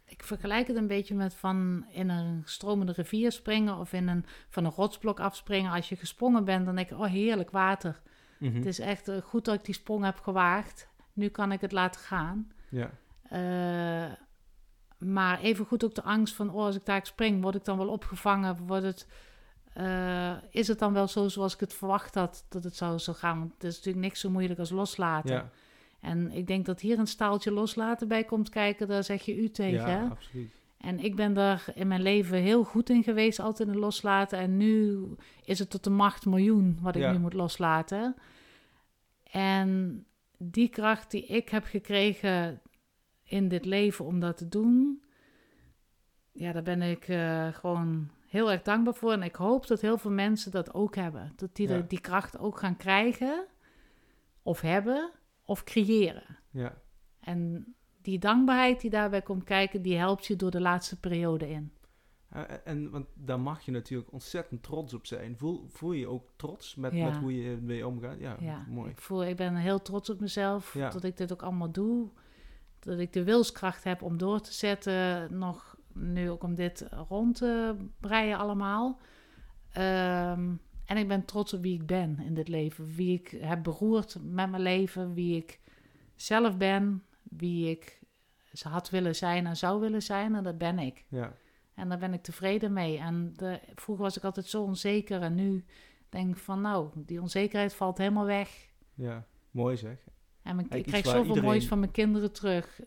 [0.04, 4.24] Ik vergelijk het een beetje met van in een stromende rivier springen of in een,
[4.48, 5.72] van een rotsblok afspringen.
[5.72, 8.00] Als je gesprongen bent, dan denk je, oh heerlijk water.
[8.38, 8.54] mhm.
[8.56, 10.88] Het is echt eh, goed dat ik die sprong heb gewaagd.
[11.12, 12.52] Nu kan ik het laten gaan.
[12.70, 12.90] Ja,
[14.98, 17.78] maar even goed ook de angst van, oh, als ik daar spring, word ik dan
[17.78, 18.66] wel opgevangen?
[18.66, 19.06] Wordt het,
[19.78, 23.12] eh, is het dan wel zo zoals ik het verwacht had dat het zou zo
[23.12, 23.38] gaan?
[23.38, 25.34] Want het is natuurlijk niks zo moeilijk als loslaten.
[25.34, 25.50] ja,
[26.00, 29.50] En ik denk dat hier een staaltje loslaten bij komt kijken, daar zeg je u
[29.50, 29.84] tegen.
[29.84, 30.00] hè?
[30.00, 30.50] ja absoluut.
[30.78, 34.38] En ik ben daar in mijn leven heel goed in geweest, altijd in loslaten.
[34.38, 34.98] En nu
[35.44, 37.12] is het tot de macht miljoen wat ik Ja.
[37.12, 38.14] nu moet loslaten.
[39.30, 40.04] En
[40.38, 42.60] die kracht die ik heb gekregen
[43.24, 45.02] in dit leven om dat te doen,
[46.32, 49.12] ja, daar ben ik eh, gewoon heel erg dankbaar voor.
[49.12, 51.32] En ik hoop dat heel veel mensen dat ook hebben.
[51.36, 51.76] Dat die Ja.
[51.76, 53.46] de- die kracht ook gaan krijgen,
[54.42, 55.10] of hebben,
[55.44, 56.38] of creëren.
[56.50, 56.76] Ja,
[57.20, 61.72] En die dankbaarheid die daarbij komt kijken, die helpt je door de laatste periode in.
[62.64, 65.36] En want daar mag je natuurlijk ontzettend trots op zijn.
[65.36, 67.04] Voel, voel je je ook trots met, Ja.
[67.04, 68.18] met hoe je ermee omgaat?
[68.18, 68.90] Ja, Ja, mooi.
[68.90, 72.08] Ik, voel, ik ben heel trots op mezelf dat ik dit ook allemaal doe.
[72.78, 77.36] Dat ik de wilskracht heb om door te zetten, nog nu ook om dit rond
[77.36, 78.98] te breien allemaal.
[79.72, 80.52] Ehm,
[80.84, 82.86] en ik ben trots op wie ik ben in dit leven.
[82.94, 85.60] Wie ik heb beroerd met mijn leven, wie ik
[86.14, 88.00] zelf ben, wie ik
[88.62, 90.34] had willen zijn en zou willen zijn.
[90.34, 91.04] En dat ben ik.
[91.08, 91.32] Ja,
[91.74, 92.98] En daar ben ik tevreden mee.
[92.98, 95.20] En de, vroeger was ik altijd zo onzeker.
[95.22, 95.64] En nu
[96.08, 98.68] denk ik van nou, die onzekerheid valt helemaal weg.
[98.94, 99.98] ja, mooi zeg.
[100.42, 102.80] En mijn, ik krijg zoveel iedereen- moois van mijn kinderen terug.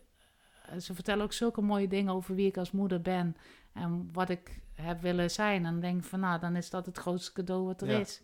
[0.72, 3.36] Eh, Ze vertellen ook zulke mooie dingen over wie ik als moeder ben.
[3.72, 5.64] En wat ik heb willen zijn.
[5.64, 7.98] En dan denk ik van nou, dan is dat het grootste cadeau wat er Ja.
[7.98, 8.22] is.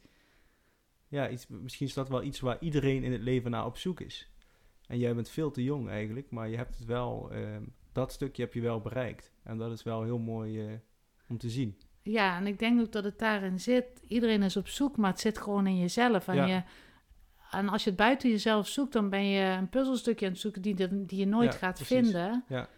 [1.08, 4.00] Ja, iets, misschien is dat wel iets waar iedereen in het leven naar op zoek
[4.00, 4.30] is.
[4.86, 8.42] En jij bent veel te jong eigenlijk, maar je hebt het wel, ehm, dat stukje
[8.42, 9.32] heb je wel bereikt.
[9.42, 10.72] En dat is wel heel mooi eh,
[11.28, 11.78] om te zien.
[12.02, 14.02] Ja, en ik denk ook dat het daarin zit.
[14.06, 16.28] Iedereen is op zoek, maar het zit gewoon in jezelf.
[16.28, 16.46] En, Ja.
[16.46, 16.62] je,
[17.50, 20.62] en als je het buiten jezelf zoekt, dan ben je een puzzelstukje aan het zoeken
[20.62, 21.96] die, de- die je nooit Ja, gaat precies.
[21.98, 22.44] vinden.
[22.48, 22.68] Ja.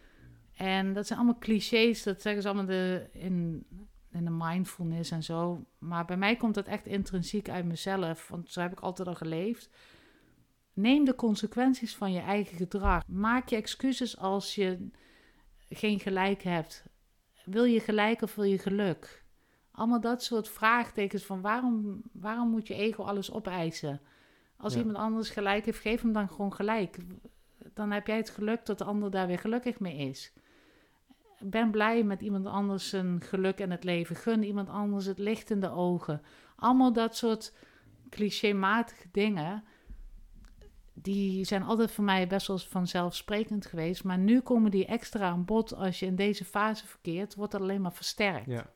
[0.57, 3.67] En dat zijn allemaal clichés, dat zeggen ze allemaal de, in,
[4.11, 5.65] in de mindfulness en zo.
[5.79, 9.15] Maar bij mij komt dat echt intrinsiek uit mezelf, want zo heb ik altijd al
[9.15, 9.71] geleefd.
[10.73, 13.03] Neem de consequenties van je eigen gedrag.
[13.07, 14.89] Maak je excuses als je
[15.69, 16.85] geen gelijk hebt.
[17.45, 19.25] Wil je gelijk of wil je geluk?
[19.73, 24.01] Allemaal dat soort vraagtekens van waarom, waarom moet je ego alles opeisen?
[24.61, 24.79] Als Ja.
[24.79, 26.97] iemand anders gelijk heeft, geef hem dan gewoon gelijk.
[27.75, 30.33] Dan heb jij het geluk dat de ander daar weer gelukkig mee is.
[31.39, 34.17] Ben blij met iemand anders zijn geluk en het leven.
[34.17, 36.23] Gun iemand anders het licht in de ogen.
[36.57, 37.53] Allemaal dat soort
[38.11, 39.65] clichématige dingen.
[40.95, 44.05] Die zijn altijd voor mij best wel vanzelfsprekend geweest.
[44.05, 47.35] Maar nu komen die extra aan bod als je in deze fase verkeert.
[47.35, 48.47] Wordt dat alleen maar versterkt.
[48.47, 48.71] Ja,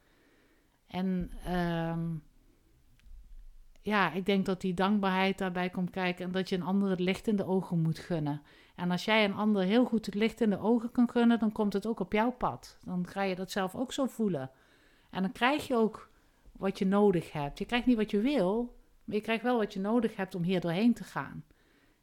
[0.87, 2.09] En ehm,
[3.85, 7.01] ja, ik denk dat die dankbaarheid daarbij komt kijken en dat je een ander het
[7.01, 8.43] licht in de ogen moet gunnen.
[8.75, 11.53] En als jij een ander heel goed het licht in de ogen kan gunnen, dan
[11.53, 12.79] komt het ook op jouw pad.
[12.85, 14.51] Dan ga je dat zelf ook zo voelen.
[15.11, 16.11] En dan krijg je ook
[16.53, 17.59] wat je nodig hebt.
[17.59, 20.43] Je krijgt niet wat je wil, maar je krijgt wel wat je nodig hebt om
[20.43, 21.45] hier doorheen te gaan.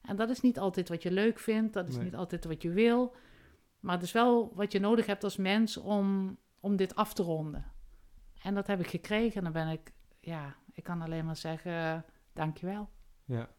[0.02, 2.04] En dat is niet altijd wat je leuk vindt, dat is Nee.
[2.04, 3.16] niet altijd wat je wil.
[3.80, 7.24] Maar het is wel wat je nodig hebt als mens om, om dit af te
[7.24, 7.66] ronden.
[8.42, 9.38] En dat heb ik gekregen.
[9.38, 12.00] En dan ben ik, ja, ik kan alleen maar zeggen, eh,
[12.34, 12.90] dankjewel.
[13.26, 13.50] ja.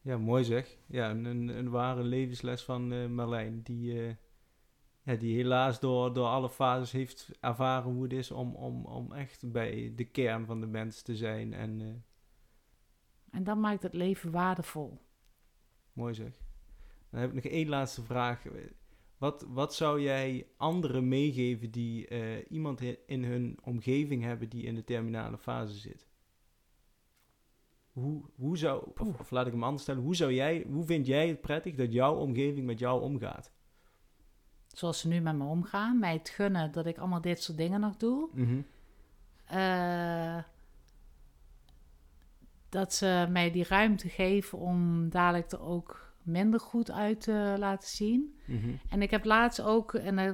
[0.00, 0.76] Ja, mooi zeg.
[0.86, 4.14] Ja, een, een, ware levensles van eh Marlijn, die, eh,
[5.02, 9.12] ja, die helaas door, door alle fases heeft ervaren hoe het is om, om, om
[9.12, 11.52] echt bij de kern van de mens te zijn.
[11.52, 12.04] En
[13.30, 15.00] En dat maakt het leven waardevol.
[15.92, 16.42] Mooi zeg.
[17.10, 18.42] Dan heb ik nog één laatste vraag.
[19.18, 24.74] Wat, wat zou jij anderen meegeven die eh, iemand in hun omgeving hebben die in
[24.74, 26.06] de terminale fase zit?
[27.92, 31.06] Hoe, hoe zou, of, of laat ik hem anders stellen, hoe, zou jij, hoe vind
[31.06, 33.52] jij het prettig dat jouw omgeving met jou omgaat?
[34.66, 37.80] Zoals ze nu met me omgaan, mij het gunnen dat ik allemaal dit soort dingen
[37.80, 38.28] nog doe.
[39.44, 40.42] Eh,
[42.68, 47.88] dat ze mij die ruimte geven om dadelijk er ook minder goed uit te laten
[47.88, 48.38] zien.
[48.46, 48.70] Mhm.
[48.88, 50.32] En ik heb laatst ook, en eh,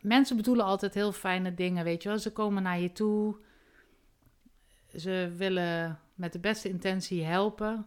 [0.00, 2.18] mensen bedoelen altijd heel fijne dingen, weet je wel.
[2.18, 3.36] Ze komen naar je toe.
[4.96, 7.86] Ze willen met de beste intentie helpen.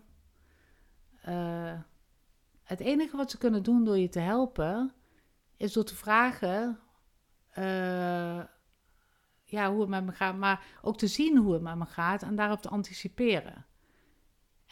[1.21, 1.79] Eh,
[2.63, 4.93] het enige wat ze kunnen doen door je te helpen,
[5.57, 6.79] is door te vragen
[7.53, 8.41] eh,
[9.43, 12.23] ja, hoe het met me gaat, maar ook te zien hoe het met me gaat
[12.23, 13.65] en daarop te anticiperen.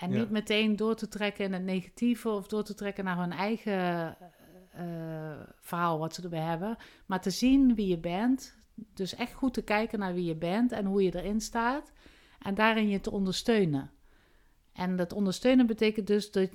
[0.02, 0.18] En Ja.
[0.20, 4.18] niet meteen door te trekken in het negatieve of door te trekken naar hun eigen
[4.72, 8.56] eh, verhaal wat ze erbij hebben, maar te zien wie je bent.
[8.94, 11.92] Dus echt goed te kijken naar wie je bent en hoe je erin staat
[12.40, 13.92] en daarin je te ondersteunen.
[14.74, 16.50] En dat ondersteunen betekent dus dat,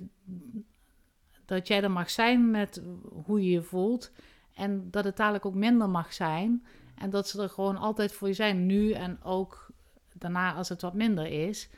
[1.44, 2.82] dat jij er mag zijn met
[3.24, 4.12] hoe je je voelt.
[4.54, 6.66] En dat het dadelijk ook minder mag zijn.
[6.94, 9.70] En dat ze er gewoon altijd voor je zijn, nu en ook
[10.12, 11.70] daarna als het wat minder is.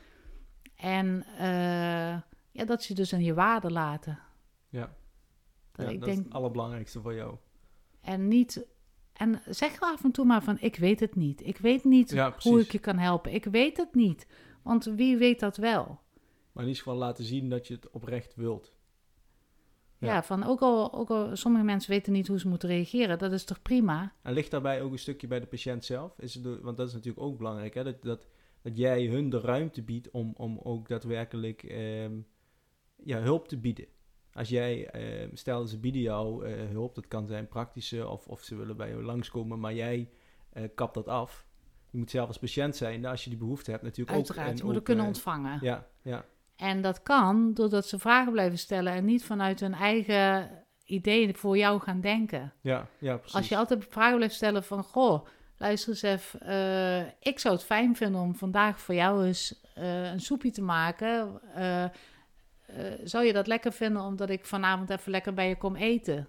[0.83, 2.21] En eh,
[2.51, 4.19] ja, dat ze dus in je waarde laten.
[4.69, 4.97] Ja,
[5.73, 7.37] Dat ja ik dat denk, is het allerbelangrijkste voor jou.
[8.01, 8.67] en niet.
[9.13, 11.47] En zeg wel af en toe maar van: ik weet het niet.
[11.47, 13.33] Ik weet niet Ja, hoe ik je kan helpen.
[13.35, 14.27] Ik weet het niet.
[14.63, 15.85] Want wie weet dat wel?
[16.53, 18.73] Maar in ieder geval laten zien dat je het oprecht wilt.
[19.99, 20.23] Ja, Ja.
[20.23, 23.19] van ook al, ook al sommige mensen weten niet hoe ze moeten reageren.
[23.19, 24.13] Dat is toch prima?
[24.23, 26.19] En ligt daarbij ook een stukje bij de patiënt zelf?
[26.19, 27.85] Is het, want dat is natuurlijk ook belangrijk, hè?
[27.85, 28.27] Dat, dat,
[28.63, 32.13] dat jij hun de ruimte biedt om, om ook daadwerkelijk ehm,
[32.97, 33.87] ja, hulp te bieden.
[34.33, 38.43] Als jij, ehm, stel ze bieden jou eh, hulp, dat kan zijn praktische of, of
[38.43, 40.11] ze willen bij jou langskomen, maar jij
[40.53, 41.47] eh, kapt dat af.
[41.91, 44.49] Je moet zelf als patiënt zijn, als je die behoefte hebt natuurlijk Uiteraard.
[44.49, 44.55] ook.
[44.55, 45.59] Je en moet er ook, kunnen eh, ontvangen.
[45.63, 46.25] Ja, ja,
[46.57, 50.51] En dat kan doordat ze vragen blijven stellen en niet vanuit hun eigen
[50.85, 52.53] ideeën voor jou gaan denken.
[52.61, 53.37] ja, ja, precies.
[53.37, 55.27] Als je altijd vragen blijft stellen van, goh,
[55.59, 60.11] luister eens even, eh, ik zou het fijn vinden om vandaag voor jou eens eh,
[60.11, 61.41] een soepje te maken.
[61.55, 61.85] Eh,
[63.05, 66.29] zou je dat lekker vinden omdat ik vanavond even lekker bij je kom eten?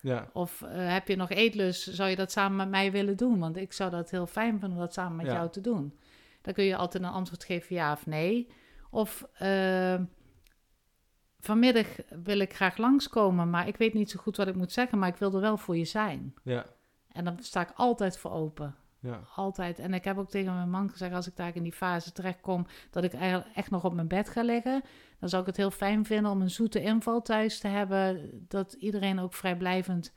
[0.00, 3.38] Ja, Of heb je nog eetlust, zou je dat samen met mij willen doen?
[3.38, 5.32] Want ik zou dat heel fijn vinden om dat samen met Ja.
[5.32, 5.98] jou te doen.
[6.42, 8.48] Dan kun je altijd een antwoord geven ja of nee.
[8.90, 9.24] Of
[11.40, 11.86] vanmiddag
[12.24, 15.08] wil ik graag langskomen, maar ik weet niet zo goed wat ik moet zeggen, maar
[15.08, 16.34] ik wil er wel voor je zijn.
[16.42, 16.66] ja,
[17.14, 18.74] En dan sta ik altijd voor open.
[18.98, 19.78] ja, Altijd.
[19.78, 22.66] En ik heb ook tegen mijn man gezegd, als ik daar in die fase terechtkom,
[22.90, 24.82] dat ik eigenlijk echt nog op mijn bed ga liggen,
[25.18, 28.72] dan zou ik het heel fijn vinden om een zoete inval thuis te hebben, dat
[28.72, 30.12] iedereen ook vrijblijvend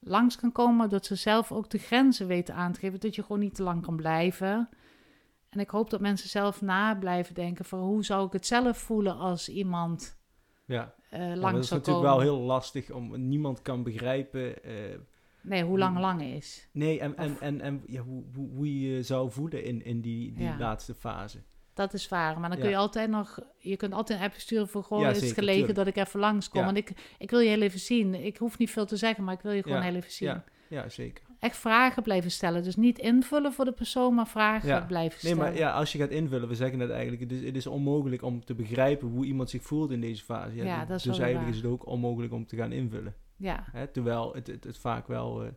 [0.00, 3.22] langs kan komen, dat ze zelf ook de grenzen weten aan te geven, dat je
[3.22, 4.68] gewoon niet te lang kan blijven.
[5.48, 8.78] En ik hoop dat mensen zelf na blijven denken van hoe zou ik het zelf
[8.78, 10.18] voelen als iemand
[10.64, 10.94] ja.
[11.10, 12.10] eh Ja, lang dat is natuurlijk komen.
[12.10, 14.62] wel heel lastig, om niemand kan begrijpen...
[14.64, 14.74] eh,
[15.42, 16.68] Nee, hoe lang lang is.
[16.72, 20.00] Nee, en, en, en, en ja, hoe, hoe, hoe je je zou voelen in, in
[20.00, 20.56] die, die Ja.
[20.58, 21.38] laatste fase.
[21.74, 22.40] Dat is waar.
[22.40, 22.74] Maar dan kun Ja.
[22.74, 23.38] je altijd nog...
[23.58, 25.00] Je kunt altijd een app sturen voor...
[25.00, 25.78] Ja, is het gelegen tuurlijk.
[25.78, 26.64] dat ik even langskom?
[26.64, 28.14] Want ik, ik wil je heel even zien.
[28.24, 30.28] Ik hoef niet veel te zeggen, maar ik wil je gewoon heel even zien.
[30.28, 31.24] Ja, ja, zeker.
[31.38, 32.62] Echt vragen blijven stellen.
[32.62, 35.36] Dus niet invullen voor de persoon, maar vragen blijven Nee, stellen.
[35.52, 38.22] maar ja, als je gaat invullen, we zeggen het eigenlijk, het is, het is onmogelijk
[38.22, 40.54] om te begrijpen hoe iemand zich voelt in deze fase.
[40.56, 41.48] Ja, dus dat is dus eigenlijk waar.
[41.56, 43.14] is het ook onmogelijk om te gaan invullen.
[43.42, 43.86] Ja, Hè?
[43.86, 45.50] Terwijl het, het, het vaak wel, eh,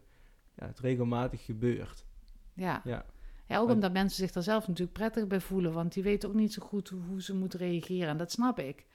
[0.56, 2.06] ja, het regelmatig gebeurt.
[2.54, 2.82] ja.
[2.84, 3.06] Ja,
[3.48, 5.74] ja, ook Maar- omdat mensen zich daar zelf natuurlijk prettig bij voelen.
[5.74, 8.08] Want die weten ook niet zo goed hoe, ze moeten reageren.
[8.08, 8.86] En dat snap ik.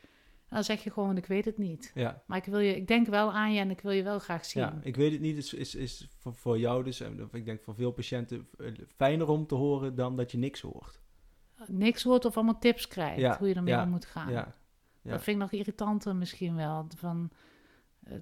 [0.48, 1.90] En dan zeg je gewoon, ik weet het niet.
[1.94, 2.22] ja.
[2.26, 4.44] Maar ik, wil je, ik denk wel aan je en ik wil je wel graag
[4.44, 4.62] zien.
[4.62, 5.36] Ja, ik weet het niet.
[5.36, 9.28] Is, is, is voor, voor jou dus, en ik denk voor veel patiënten, eh, fijner
[9.28, 11.00] om te horen dan dat je niks hoort.
[11.66, 13.20] Niks hoort of allemaal tips krijgt.
[13.20, 14.32] Ja, Hoe je ermee ja, om moet gaan.
[14.32, 14.54] Ja,
[15.02, 15.10] ja.
[15.10, 16.86] Dat vind ik nog irritanter misschien wel.
[16.96, 17.38] Van, eh,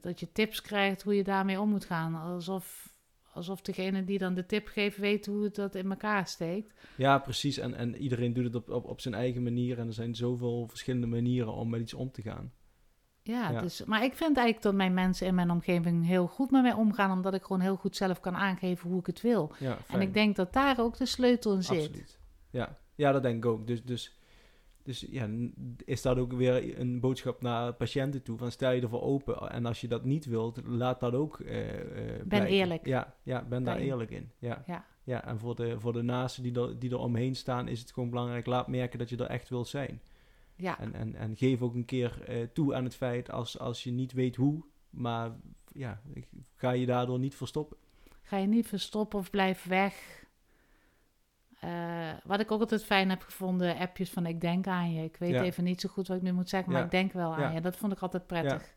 [0.01, 2.14] dat je tips krijgt hoe je daarmee om moet gaan.
[2.14, 2.95] Alsof,
[3.32, 6.72] alsof degene die dan de tip geeft weet hoe het dat in elkaar steekt.
[6.97, 7.59] Ja, precies.
[7.59, 9.78] En, en iedereen doet het op, op, op zijn eigen manier.
[9.78, 12.53] En er zijn zoveel verschillende manieren om met iets om te gaan.
[13.22, 13.61] Ja, Ja.
[13.61, 16.72] Dus, maar ik vind eigenlijk dat mijn mensen in mijn omgeving heel goed met mij
[16.72, 17.11] omgaan.
[17.11, 19.53] Omdat ik gewoon heel goed zelf kan aangeven hoe ik het wil.
[19.59, 21.78] Ja, En ik denk dat daar ook de sleutel in zit.
[21.78, 22.18] Absoluut.
[22.51, 22.78] Ja.
[22.95, 23.66] ja, dat denk ik ook.
[23.66, 24.18] Dus, dus,
[24.89, 25.28] dus ja,
[25.84, 28.39] is dat ook weer een boodschap naar patiënten toe.
[28.39, 29.51] Van stel je ervoor open.
[29.51, 32.49] En als je dat niet wilt, laat dat ook eh eh, blijken.
[32.49, 32.86] eerlijk.
[32.86, 34.30] Ja, ja ben daar eerlijk in.
[34.39, 34.62] Ja.
[34.66, 34.84] Ja.
[35.05, 37.93] Ja, en voor de, voor de naasten die er, die er omheen staan, is het
[37.93, 38.47] gewoon belangrijk.
[38.47, 40.01] Laat merken dat je er echt wil zijn.
[40.57, 43.84] Ja, En, en, en geef ook een keer eh, toe aan het feit als, als
[43.84, 44.64] je niet weet hoe.
[44.91, 45.32] Maar
[45.72, 46.01] ja,
[46.55, 47.76] ga je daardoor niet verstoppen.
[48.22, 50.18] ga je niet verstoppen of blijf weg.
[51.61, 55.05] Eh, wat ik ook altijd fijn heb gevonden, appjes van ik denk aan je.
[55.05, 55.43] Ik weet Ja.
[55.43, 56.85] even niet zo goed wat ik nu moet zeggen, maar Ja.
[56.87, 57.51] ik denk wel aan Ja.
[57.51, 57.61] je.
[57.61, 58.77] Dat vond ik altijd prettig.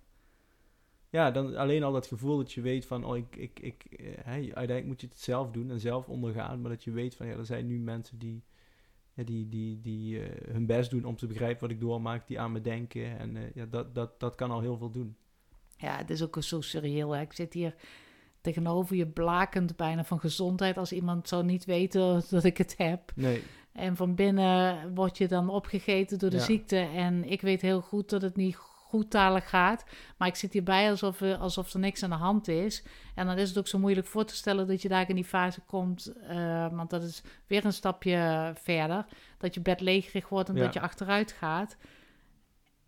[1.09, 4.05] Ja, dan alleen al dat gevoel dat je weet van, oh, ik, ik, ik, eh,
[4.23, 6.61] hè, uiteindelijk moet je het zelf doen en zelf ondergaan.
[6.61, 8.43] Maar dat je weet van, ja, er zijn nu mensen die,
[9.13, 12.39] ja, die, die, die eh, hun best doen om te begrijpen wat ik doormaak, die
[12.39, 13.19] aan me denken.
[13.19, 15.15] En ja, dat, dat, dat kan al heel veel doen.
[15.77, 17.11] Ja, het is ook zo surreëel.
[17.11, 17.21] Hè?
[17.21, 17.75] Ik zit hier
[18.41, 23.11] tegenover je blakend bijna van gezondheid als iemand zou niet weten dat ik het heb.
[23.15, 23.43] Nee.
[23.71, 26.41] En van binnen word je dan opgegeten door de Ja.
[26.43, 26.77] ziekte.
[26.77, 29.85] En ik weet heel goed dat het niet goed gaat.
[30.17, 32.83] Maar ik zit hierbij alsof, er- alsof er niks aan de hand is.
[33.15, 35.23] En dan is het ook zo moeilijk voor te stellen dat je daar in die
[35.25, 36.07] fase komt.
[36.27, 39.05] eh, want dat is weer een stapje verder.
[39.37, 40.63] Dat je bed leegerig wordt en Ja.
[40.63, 41.77] dat je achteruit gaat.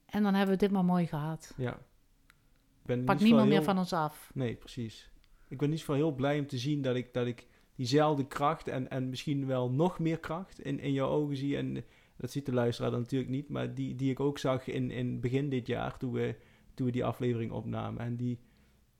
[0.05, 1.53] En dan hebben we dit maar mooi gehad.
[1.57, 1.71] Ja.
[1.71, 4.31] Ik ben Pak niemand meer van ons af.
[4.33, 5.09] Nee, precies.
[5.53, 8.27] Ik ben in ieder geval heel blij om te zien dat ik, dat ik diezelfde
[8.27, 11.57] kracht en, en misschien wel nog meer kracht in, in jouw ogen zie.
[11.57, 11.83] En eh,
[12.17, 15.19] dat ziet de luisteraar dan natuurlijk niet, maar die, die ik ook zag in, in
[15.19, 16.35] begin dit jaar toen we,
[16.73, 18.01] toen we die aflevering opnamen.
[18.01, 18.39] En die,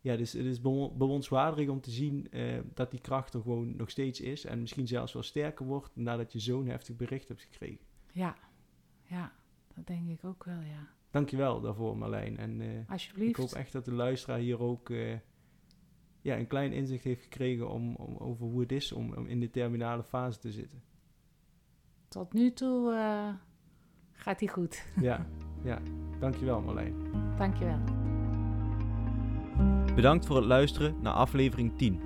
[0.01, 3.76] ja, dus het is bewon- bewonderenswaardig om te zien eh, dat die kracht er gewoon
[3.76, 4.45] nog steeds is.
[4.45, 7.86] En misschien zelfs wel sterker wordt nadat je zo'n heftig bericht hebt gekregen.
[8.12, 8.38] Ja,
[9.04, 9.34] ja,
[9.76, 10.89] dat denk ik ook wel, ja.
[11.12, 12.38] Dankjewel daarvoor Marlijn.
[12.38, 14.89] En eh, ik hoop echt dat de luisteraar hier ook
[16.24, 19.39] ja, een klein inzicht heeft gekregen om, om, over hoe het is om, om in
[19.39, 20.82] de terminale fase te zitten.
[22.07, 23.34] Tot nu toe eh,
[24.11, 24.86] gaat hij goed.
[25.01, 25.26] Ja,
[25.63, 25.82] ja.
[26.19, 26.95] Dankjewel Marlijn.
[27.38, 27.80] Dankjewel.
[29.95, 31.99] Bedankt voor het luisteren naar aflevering 10.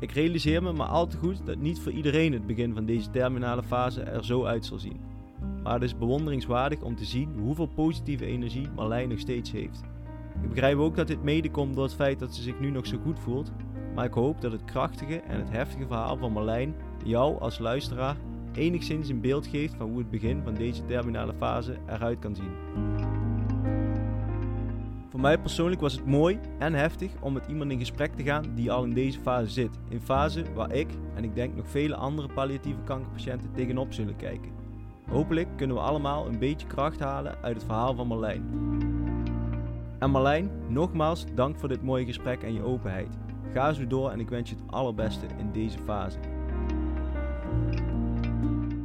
[0.00, 3.10] Ik realiseer me maar al te goed dat niet voor iedereen het begin van deze
[3.10, 5.00] terminale fase er zo uit zal zien.
[5.62, 9.84] Maar het is bewonderingswaardig om te zien hoeveel positieve energie Marlijn nog steeds heeft.
[10.42, 12.86] Ik begrijp ook dat dit mede komt door het feit dat ze zich nu nog
[12.86, 13.52] zo goed voelt,
[13.94, 16.74] maar ik hoop dat het krachtige en het heftige verhaal van Marlijn
[17.04, 18.16] jou als luisteraar
[18.52, 22.50] enigszins een beeld geeft van hoe het begin van deze terminale fase eruit kan zien.
[25.10, 28.44] Voor mij persoonlijk was het mooi en heftig om met iemand in gesprek te gaan
[28.54, 29.78] die al in deze fase zit.
[29.90, 34.52] Een fase waar ik en ik denk nog vele andere palliatieve kankerpatiënten tegenop zullen kijken.
[35.08, 38.44] Hopelijk kunnen we allemaal een beetje kracht halen uit het verhaal van Marlijn.
[39.98, 43.18] En Marlijn, nogmaals dank voor dit mooie gesprek en je openheid.
[43.52, 46.18] Ga zo door en ik wens je het allerbeste in deze fase.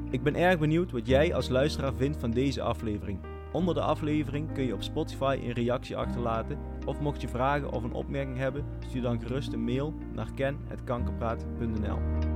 [0.09, 3.19] Ik ben erg benieuwd wat jij als luisteraar vindt van deze aflevering.
[3.51, 6.57] Onder de aflevering kun je op Spotify een reactie achterlaten.
[6.85, 12.30] Of mocht je vragen of een opmerking hebben, stuur dan gerust een mail naar ken.kankerpraat.nl.